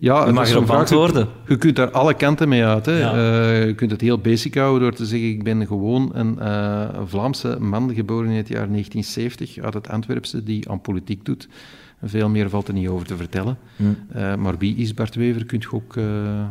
[0.01, 1.28] Ja, je mag erop antwoorden.
[1.44, 2.86] Je, je, kunt daar alle kanten mee uit.
[2.86, 2.99] Hè.
[2.99, 3.14] Ja.
[3.14, 6.38] Uh, je kunt het heel basic houden door te zeggen: Ik ben gewoon een
[7.09, 11.49] Vlaamse man geboren in het jaar 1970 uit het Antwerpse die aan politiek doet.
[12.03, 13.59] Veel meer valt er niet over te vertellen.
[13.76, 13.96] Hmm.
[14.40, 15.46] maar wie is Bart Wever?
[15.46, 15.94] Kunt je ook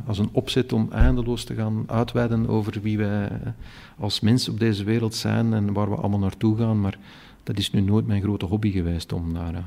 [0.07, 3.29] als een opzet om eindeloos te gaan uitweiden over wie wij
[3.99, 6.81] als mens op deze wereld zijn en waar we allemaal naartoe gaan.
[6.81, 6.97] Maar
[7.43, 9.63] dat is nu nooit mijn grote hobby geweest om daar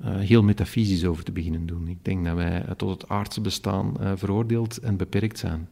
[0.00, 1.88] uh, heel metafysisch over te beginnen doen.
[1.88, 5.68] Ik denk dat wij tot het aardse bestaan uh, veroordeeld en beperkt zijn.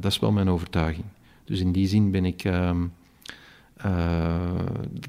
[0.00, 1.04] dat is wel mijn overtuiging.
[1.44, 2.44] Dus in die zin ben ik.
[2.44, 2.86] Ehm,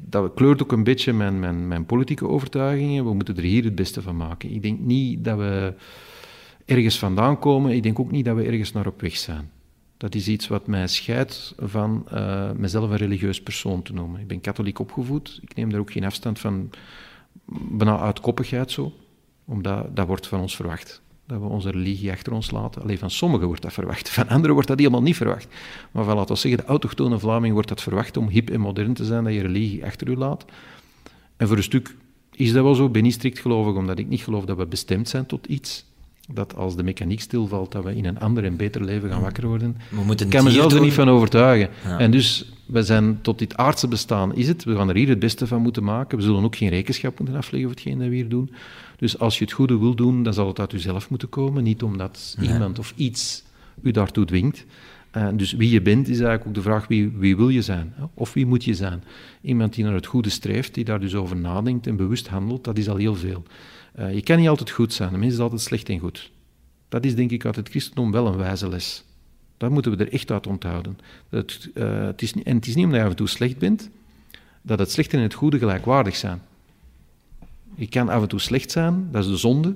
[0.01, 3.05] dat kleurt ook een beetje mijn, mijn, mijn politieke overtuigingen.
[3.05, 4.53] We moeten er hier het beste van maken.
[4.53, 5.73] Ik denk niet dat we
[6.65, 7.71] ergens vandaan komen.
[7.71, 9.51] Ik denk ook niet dat we ergens naar op weg zijn.
[9.97, 12.07] Dat is iets wat mij scheidt van
[12.55, 14.19] mezelf een religieus persoon te noemen.
[14.19, 15.39] Ik ben katholiek opgevoed.
[15.41, 16.69] Ik neem daar ook geen afstand van,
[17.71, 18.93] bijna uit koppigheid zo.
[19.45, 21.01] Omdat dat wordt van ons verwacht.
[21.25, 22.81] Dat we onze religie achter ons laten.
[22.81, 24.09] Alleen van sommigen wordt dat verwacht.
[24.09, 25.47] Van anderen wordt dat helemaal niet verwacht.
[25.91, 28.93] Maar van, laten we zeggen, de autochtone Vlaming wordt dat verwacht om hip en modern
[28.93, 30.45] te zijn, dat je religie achter u laat.
[31.37, 31.95] En voor een stuk
[32.31, 32.89] is dat wel zo.
[32.89, 35.85] Ben niet strikt gelovig, omdat ik niet geloof dat we bestemd zijn tot iets
[36.33, 39.47] dat als de mechaniek stilvalt, dat we in een ander en beter leven gaan wakker
[39.47, 39.77] worden.
[39.89, 41.69] We moeten ik kan mezelf er niet van overtuigen.
[41.97, 44.63] En dus, we zijn tot dit aardse bestaan is het.
[44.63, 46.17] We gaan er hier het beste van moeten maken.
[46.17, 48.51] We zullen ook geen rekenschap moeten afleggen voor hetgeen dat we hier doen.
[48.97, 51.63] Dus als je het goede wil doen, dan zal het uit jezelf moeten komen.
[51.63, 53.43] Niet omdat iemand of iets
[53.81, 54.65] u daartoe dwingt.
[55.17, 57.93] Uh, dus wie je bent is eigenlijk ook de vraag wie, wie wil je zijn?
[58.13, 59.03] Of wie moet je zijn?
[59.41, 62.77] Iemand die naar het goede streeft, die daar dus over nadenkt en bewust handelt, dat
[62.77, 63.43] is al heel veel.
[63.99, 66.31] Uh, je kan niet altijd goed zijn, de mens is altijd slecht en goed.
[66.89, 69.03] Dat is denk ik uit het christendom wel een wijze les.
[69.57, 70.97] Dat moeten we er echt uit onthouden.
[71.29, 73.89] Dat, uh, het is, en het is niet omdat je af en toe slecht bent,
[74.61, 76.41] dat het slechte en het goede gelijkwaardig zijn.
[77.75, 79.67] Je kan af en toe slecht zijn, dat is de zonde,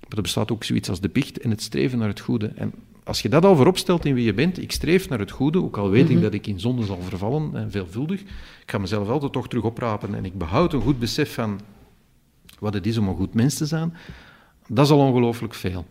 [0.00, 2.46] maar er bestaat ook zoiets als de picht en het streven naar het goede.
[2.46, 2.72] En
[3.04, 5.62] als je dat al voorop stelt in wie je bent, ik streef naar het goede,
[5.62, 6.22] ook al weet ik mhm.
[6.22, 10.14] dat ik in zonde zal vervallen, en veelvuldig, ik ga mezelf altijd toch terug oprapen
[10.14, 11.60] en ik behoud een goed besef van
[12.60, 13.94] wat het is om een goed mens te zijn,
[14.68, 15.86] dat is al ongelooflijk veel.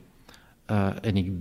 [0.71, 1.31] Uh, en ik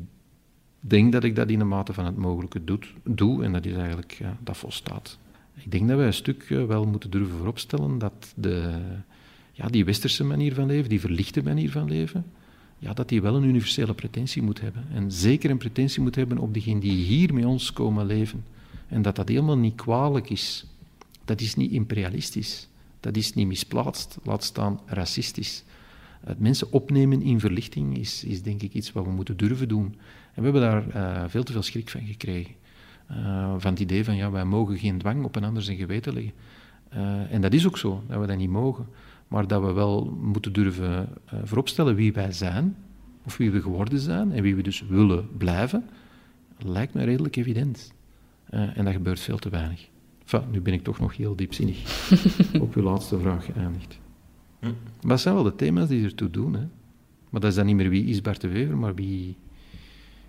[0.81, 3.75] denk dat ik dat in de mate van het mogelijke doe, doe en dat is
[3.75, 5.19] eigenlijk, dat volstaat.
[5.55, 8.81] Ik denk dat wij een stuk uh, wel moeten durven vooropstellen dat de,
[9.53, 12.25] ja, die westerse manier van leven, die verlichte manier van leven,
[12.79, 14.87] ja, dat die wel een universele pretentie moet hebben.
[14.93, 18.45] En zeker een pretentie moet hebben op degenen die hier met ons komen leven.
[18.89, 20.67] En dat dat helemaal niet kwalijk is.
[21.25, 22.69] Dat is niet imperialistisch.
[23.01, 25.65] Dat is niet misplaatst, laat staan racistisch.
[26.25, 29.97] Het mensen opnemen in verlichting is, is denk ik iets wat we moeten durven doen.
[30.35, 32.55] En we hebben daar uh, veel te veel schrik van gekregen.
[33.11, 36.13] Uh, van het idee van, ja, wij mogen geen dwang op een ander zijn geweten
[36.13, 36.33] leggen.
[36.95, 38.87] Uh, en dat is ook zo, dat we dat niet mogen
[39.29, 41.09] maar dat we wel moeten durven
[41.45, 42.77] vooropstellen wie wij zijn,
[43.25, 45.89] of wie we geworden zijn en wie we dus willen blijven,
[46.59, 47.93] lijkt me redelijk evident.
[48.51, 49.89] En dat gebeurt veel te weinig.
[50.31, 52.11] Enfin, nu ben ik toch nog heel diepzinnig
[52.61, 53.99] op uw laatste vraag geëindigd.
[54.61, 54.67] Hm.
[54.67, 56.55] Maar dat zijn wel de thema's die ertoe doen.
[56.55, 56.67] Hè.
[57.31, 59.37] Maar dat is dan niet meer wie is Bart de Wever, maar wie,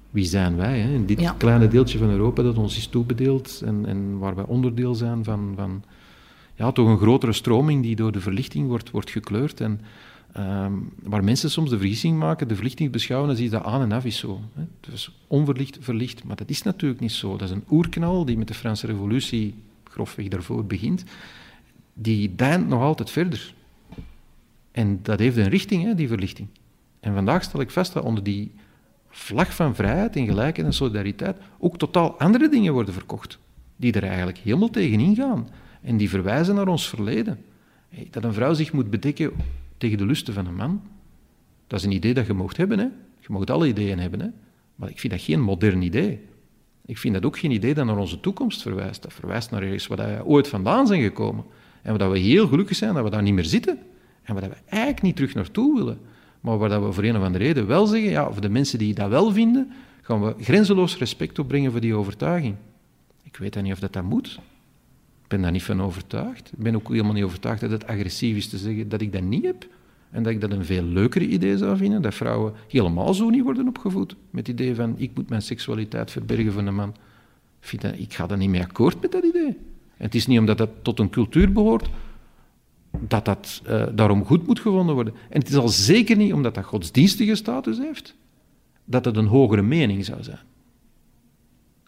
[0.10, 0.80] wie zijn wij?
[0.80, 0.94] Hè?
[0.94, 1.36] In dit ja.
[1.38, 5.54] kleine deeltje van Europa dat ons is toebedeeld en, en waar wij onderdeel zijn van,
[5.56, 5.84] van
[6.56, 9.62] ja, toch een grotere stroming die door de verlichting wordt, wordt gekleurd.
[9.62, 9.82] En
[10.38, 13.92] um, waar mensen soms de vergissing maken, de verlichting beschouwen als iets dat aan en
[13.92, 14.40] af is zo.
[14.54, 14.64] Hè.
[14.80, 16.24] Dus onverlicht, verlicht.
[16.24, 17.38] Maar dat is natuurlijk niet zo.
[17.38, 19.56] Dat is een oerknal die met de Franse revolutie
[19.90, 21.04] grofweg daarvoor begint.
[21.94, 23.54] Die deint nog altijd verder.
[24.72, 26.48] En dat heeft een richting, hè, die verlichting.
[27.00, 28.52] En vandaag stel ik vast dat onder die
[29.10, 33.40] vlag van vrijheid en gelijkheid en solidariteit ook totaal andere dingen worden verkocht.
[33.76, 35.50] Die er eigenlijk helemaal tegenin gaan.
[35.82, 37.44] En die verwijzen naar ons verleden.
[38.10, 39.32] Dat een vrouw zich moet bedekken
[39.78, 40.82] tegen de lusten van een man,
[41.70, 42.80] dat is een idee dat je mocht hebben.
[42.80, 42.86] Hè?
[43.20, 44.20] Je mag alle ideeën hebben.
[44.20, 44.28] Hè?
[44.76, 46.20] Maar ik vind dat geen modern idee.
[46.90, 49.02] Ik vind dat ook geen idee dat naar onze toekomst verwijst.
[49.02, 51.46] Dat verwijst naar iets waar we ooit vandaan zijn gekomen.
[51.82, 53.80] En waar we heel gelukkig zijn dat we daar niet meer zitten.
[54.24, 56.00] En waar we eigenlijk niet terug naartoe willen.
[56.42, 58.94] Maar waar we voor een of andere reden wel zeggen, ja, voor de mensen die
[58.94, 59.72] dat wel vinden,
[60.02, 62.56] gaan we grenzeloos respect opbrengen voor die overtuiging.
[63.24, 64.40] Ik weet dan niet of dat, dat moet
[65.30, 66.52] ben daar niet van overtuigd.
[66.52, 69.22] Ik ben ook helemaal niet overtuigd dat het agressief is te zeggen dat ik dat
[69.22, 69.66] niet heb.
[70.12, 73.44] En dat ik dat een veel leuker idee zou vinden, dat vrouwen helemaal zo niet
[73.44, 74.16] worden opgevoed.
[74.30, 76.96] Met het idee van, ik moet mijn seksualiteit verbergen van een man.
[77.72, 79.58] Ik, dat, ik ga daar niet mee akkoord met dat idee.
[79.98, 81.90] En het is niet omdat dat tot een cultuur behoort,
[83.00, 85.14] dat dat uh, daarom goed moet gevonden worden.
[85.30, 88.16] En het is al zeker niet omdat dat godsdienstige status heeft,
[88.86, 90.40] dat het een hogere mening zou zijn.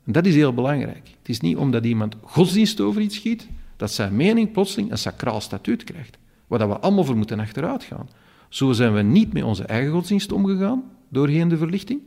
[0.06, 1.10] En dat is heel belangrijk.
[1.20, 3.48] Het is niet omdat iemand godsdienst over iets schiet,
[3.78, 6.18] dat zijn mening plotseling een sacraal statuut krijgt,
[6.58, 8.10] waar we allemaal voor moeten achteruit gaan.
[8.50, 12.02] Zo zijn we niet met onze eigen godsdienst omgegaan, doorheen de verlichting.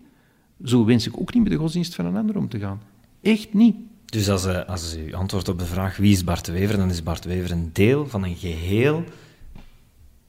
[0.65, 2.81] Zo wens ik ook niet met de godsdienst van een ander om te gaan.
[3.23, 3.77] Echt niet.
[4.05, 7.03] Dus als, uh, als u antwoordt op de vraag wie is Bart Wever, dan is
[7.03, 9.05] Bart Wever een deel van een geheel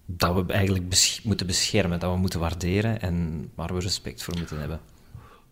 [0.05, 4.59] dat we eigenlijk moeten beschermen, dat we moeten waarderen en waar we respect voor moeten
[4.59, 4.80] hebben.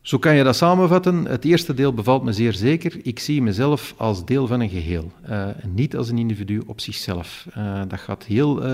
[0.03, 1.25] Zo kan je dat samenvatten.
[1.25, 2.99] Het eerste deel bevalt me zeer zeker.
[3.03, 7.47] Ik zie mezelf als deel van een geheel, uh, niet als een individu op zichzelf.
[7.57, 8.67] Uh, dat gaat heel uh,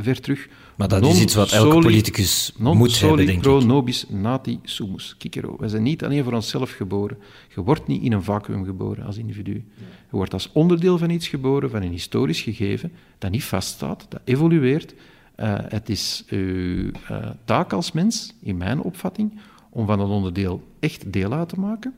[0.00, 0.48] ver terug.
[0.74, 5.14] Maar dat non is iets wat elke politicus moet hebben, denk pro nobis nati sumus.
[5.18, 5.56] Kikero.
[5.58, 7.18] We zijn niet alleen voor onszelf geboren.
[7.54, 9.64] Je wordt niet in een vacuüm geboren als individu.
[10.10, 14.20] Je wordt als onderdeel van iets geboren, van een historisch gegeven, dat niet vaststaat, dat
[14.24, 14.94] evolueert.
[15.68, 16.90] het is uw
[17.44, 19.32] taak als mens, in mijn opvatting,
[19.74, 21.94] om van dat onderdeel echt deel uit te maken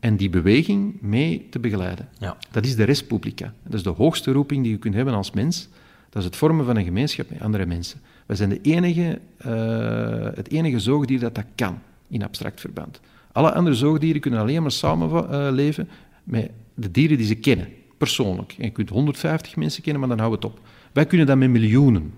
[0.00, 2.08] en die beweging mee te begeleiden.
[2.18, 2.36] Ja.
[2.50, 3.52] Dat is de res publica.
[3.62, 5.68] Dat is de hoogste roeping die je kunt hebben als mens.
[6.08, 8.00] Dat is het vormen van een gemeenschap met andere mensen.
[8.26, 11.78] Wij zijn de enige, uh, het enige zoogdier dat dat kan
[12.08, 13.00] in abstract verband.
[13.32, 15.92] Alle andere zoogdieren kunnen alleen maar samenleven uh,
[16.24, 18.54] met de dieren die ze kennen, persoonlijk.
[18.58, 20.66] En je kunt 150 mensen kennen, maar dan houden we het op.
[20.92, 22.12] Wij kunnen dat met miljoenen.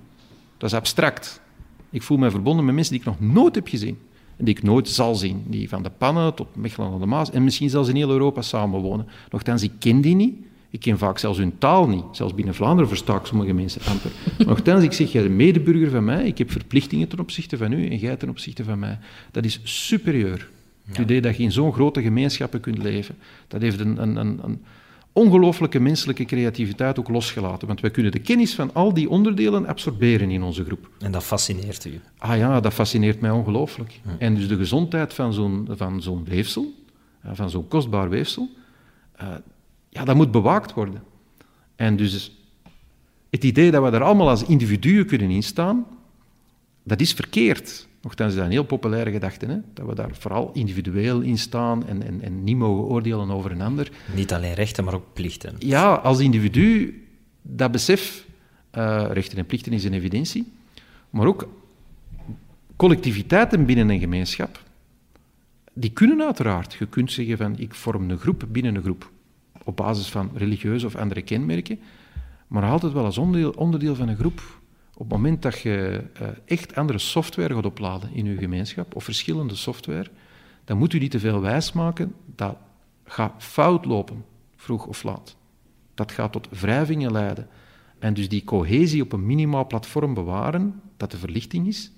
[0.56, 1.40] Dat is abstract.
[1.90, 3.98] Ik voel mij verbonden met mensen die ik nog nooit heb gezien
[4.38, 5.44] die ik nooit zal zien.
[5.46, 8.42] Die van de Pannen tot Mechelen aan de Maas en misschien zelfs in heel Europa
[8.42, 9.06] samenwonen.
[9.30, 10.34] Nochtans, ik ken die niet.
[10.70, 12.04] Ik ken vaak zelfs hun taal niet.
[12.12, 14.10] Zelfs binnen Vlaanderen versta ik sommige mensen amper.
[14.46, 17.88] Nochtans, ik zeg, jij bent medeburger van mij, ik heb verplichtingen ten opzichte van u
[17.88, 18.98] en jij ten opzichte van mij.
[19.30, 20.48] Dat is superieur.
[20.86, 23.14] Het idee dat je in zo'n grote gemeenschappen kunt leven,
[23.48, 24.60] dat heeft een, een, een, een
[25.18, 27.66] ongelooflijke menselijke creativiteit ook losgelaten.
[27.66, 30.90] Want wij kunnen de kennis van al die onderdelen absorberen in onze groep.
[30.98, 32.00] En dat fascineert u?
[32.18, 34.00] Ah ja, dat fascineert mij ongelooflijk.
[34.18, 36.72] En dus de gezondheid van zo'n, van zo'n weefsel,
[37.22, 38.48] eh, van zo'n kostbaar weefsel,
[39.22, 39.28] uh,
[39.88, 41.02] ja, dat moet bewaakt worden.
[41.76, 42.32] En dus
[43.30, 45.86] het idee dat we daar allemaal als individuen kunnen instaan,
[46.82, 47.87] dat is verkeerd.
[48.02, 49.56] Nochtans is dat een heel populaire gedachte, hè?
[49.74, 53.60] dat we daar vooral individueel in staan en, en, en niet mogen oordelen over een
[53.60, 53.90] ander.
[54.14, 55.54] Niet alleen rechten, maar ook plichten.
[55.58, 57.02] Ja, als individu,
[57.42, 58.26] dat besef,
[58.74, 60.52] uh, rechten en plichten is een evidentie,
[61.10, 61.48] maar ook
[62.76, 64.62] collectiviteiten binnen een gemeenschap,
[65.72, 66.76] die kunnen uiteraard.
[66.78, 69.10] Je kunt zeggen van, ik vorm een groep binnen een groep,
[69.64, 71.78] op basis van religieuze of andere kenmerken,
[72.46, 74.57] maar altijd wel als onderdeel, onderdeel van een groep
[74.98, 79.04] op het moment dat je uh, echt andere software gaat opladen in je gemeenschap, of
[79.04, 80.10] verschillende software,
[80.64, 82.14] dan moet u niet te veel wijsmaken.
[82.34, 82.56] Dat
[83.04, 84.24] gaat fout lopen,
[84.56, 85.36] vroeg of laat.
[85.94, 87.48] Dat gaat tot wrijvingen leiden.
[87.98, 91.92] En dus die cohesie op een minimaal platform bewaren, dat de verlichting is,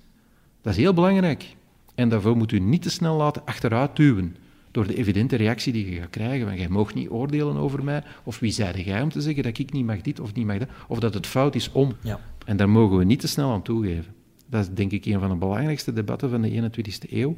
[0.61, 1.55] dat is heel belangrijk.
[1.95, 4.35] En daarvoor moet u niet te snel laten achteruit duwen
[4.71, 6.45] door de evidente reactie die je gaat krijgen.
[6.45, 9.57] Want jij mag niet oordelen over mij, of wie zei jij om te zeggen dat
[9.57, 11.95] ik niet mag dit of niet mag dat, of dat het fout is om.
[12.01, 12.19] Ja.
[12.51, 14.13] En daar mogen we niet te snel aan toegeven.
[14.49, 17.33] Dat is denk ik een van de belangrijkste debatten van de 21ste eeuw.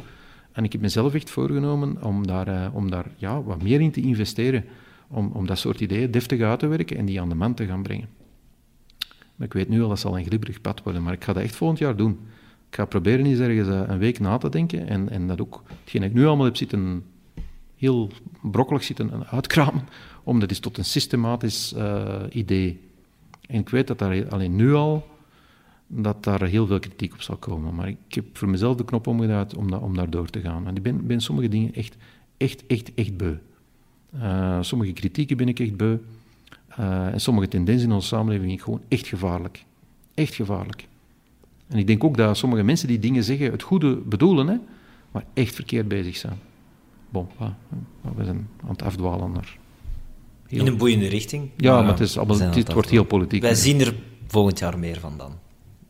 [0.52, 3.92] En ik heb mezelf echt voorgenomen om daar, uh, om daar ja, wat meer in
[3.92, 4.66] te investeren,
[5.08, 7.66] om, om dat soort ideeën deftig uit te werken en die aan de man te
[7.66, 8.08] gaan brengen.
[9.36, 11.44] Maar ik weet nu al, dat zal een glibberig pad worden, maar ik ga dat
[11.44, 12.20] echt volgend jaar doen.
[12.70, 15.64] Ik ga proberen eens ergens uh, een week na te denken en, en dat ook,
[15.80, 17.04] hetgeen ik nu allemaal heb zitten
[17.76, 18.12] heel
[18.42, 19.88] brokkelig zitten uitkramen,
[20.24, 22.80] om dat is tot een systematisch uh, idee.
[23.48, 25.08] En ik weet dat daar alleen nu al
[25.88, 27.76] dat daar heel veel kritiek op zal komen.
[27.76, 30.68] Maar ik heb voor mezelf de knop omgedraaid om, om daar door te gaan.
[30.68, 31.98] En ik ben, ben sommige dingen echt,
[32.38, 33.36] echt, echt, echt beu.
[34.16, 35.98] Uh, sommige kritieken ben ik echt beu.
[36.80, 39.66] Uh, en sommige tendensen in onze samenleving gewoon echt gevaarlijk.
[40.14, 40.88] Echt gevaarlijk.
[41.68, 44.58] En ik denk ook dat sommige mensen die dingen zeggen het goede bedoelen, hè,
[45.12, 46.40] maar echt verkeerd bezig zijn
[47.14, 47.28] bon,
[48.16, 49.58] we zijn aan het afdwalen naar...
[50.54, 50.62] Heel...
[50.62, 51.50] In een boeiende richting.
[51.58, 53.42] Ja, maar het, is allemaal, het, wordt heel politiek.
[53.42, 53.94] Wij zien er
[54.28, 55.32] volgend jaar meer van dan.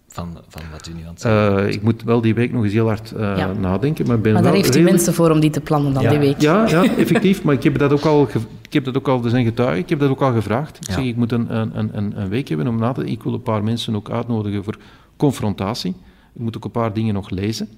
[0.07, 2.63] Van, van wat u nu aan het zeggen uh, Ik moet wel die week nog
[2.63, 3.53] eens heel hard uh, ja.
[3.53, 4.07] nadenken.
[4.07, 4.95] Maar, ben maar daar wel heeft u redelijk...
[4.95, 6.09] mensen voor om die te plannen dan ja.
[6.09, 6.41] die week.
[6.41, 7.43] Ja, ja, effectief.
[7.43, 8.27] Maar ik heb dat ook al,
[8.61, 10.77] ik heb dat ook al er zijn getuigen, ik heb dat ook al gevraagd.
[10.77, 10.93] Ik ja.
[10.93, 13.41] zeg, ik moet een, een, een, een week hebben om na te Ik wil een
[13.41, 14.77] paar mensen ook uitnodigen voor
[15.17, 15.95] confrontatie.
[16.33, 17.69] Ik moet ook een paar dingen nog lezen.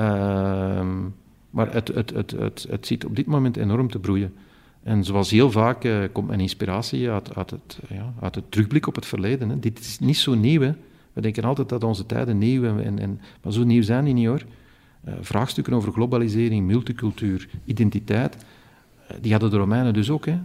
[0.00, 0.06] Uh,
[1.50, 4.34] maar het, het, het, het, het zit op dit moment enorm te broeien.
[4.82, 8.86] En zoals heel vaak uh, komt mijn inspiratie uit, uit, het, ja, uit het terugblik
[8.86, 9.48] op het verleden.
[9.48, 9.58] Hè.
[9.58, 10.60] Dit is niet zo nieuw.
[10.60, 10.72] Hè.
[11.12, 14.14] We denken altijd dat onze tijden nieuw zijn, en, en, maar zo nieuw zijn die
[14.14, 14.42] niet hoor.
[15.08, 18.36] Uh, vraagstukken over globalisering, multicultuur, identiteit,
[19.10, 20.26] uh, die hadden de Romeinen dus ook.
[20.26, 20.38] Hè.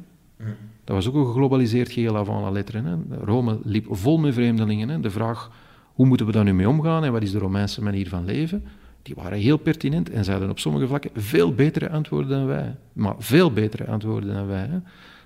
[0.83, 2.81] Dat was ook een geglobaliseerd geheel avant la lettre.
[2.81, 2.95] Hè.
[3.23, 4.89] Rome liep vol met vreemdelingen.
[4.89, 4.99] Hè.
[4.99, 5.51] De vraag,
[5.93, 8.63] hoe moeten we daar nu mee omgaan en wat is de Romeinse manier van leven?
[9.07, 12.75] Die waren heel pertinent en ze hadden op sommige vlakken veel betere antwoorden dan wij.
[12.93, 14.67] Maar veel betere antwoorden dan wij.
[14.69, 14.79] Hè.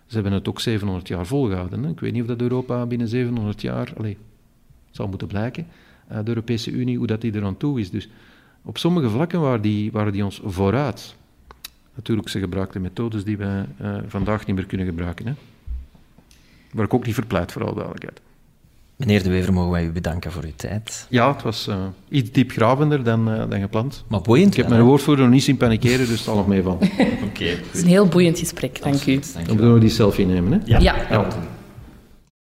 [0.05, 1.85] Ze hebben het ook 700 jaar volgehouden.
[1.85, 4.15] Ik weet niet of dat Europa binnen 700 jaar, allez,
[4.91, 5.67] zal moeten blijken,
[6.11, 7.89] uh, de Europese Unie, hoe dat die er aan toe is.
[7.89, 8.09] Dus
[8.61, 11.15] op sommige vlakken waren die, die ons vooruit.
[11.95, 15.27] Natuurlijk, ze gebruikten methodes die wij uh, vandaag niet meer kunnen gebruiken.
[15.27, 15.33] Hè.
[16.73, 18.21] Waar ik ook niet verpleit, voor alle duidelijkheid.
[19.05, 21.05] Meneer De Wever, mogen wij u bedanken voor uw tijd.
[21.09, 21.75] Ja, het was uh,
[22.09, 24.03] iets diepgravender dan, uh, dan gepland.
[24.07, 24.51] Maar boeiend.
[24.51, 26.79] Ik heb mijn woordvoerder nog niet zien panikeren, dus het zal nog meevallen.
[26.81, 26.91] Oké.
[27.23, 27.47] Okay.
[27.47, 29.19] Het is een heel boeiend gesprek, dank u.
[29.33, 30.59] Dan moeten we die selfie nemen, hè?
[30.65, 30.79] ja.
[30.79, 30.95] ja.
[31.09, 31.27] ja.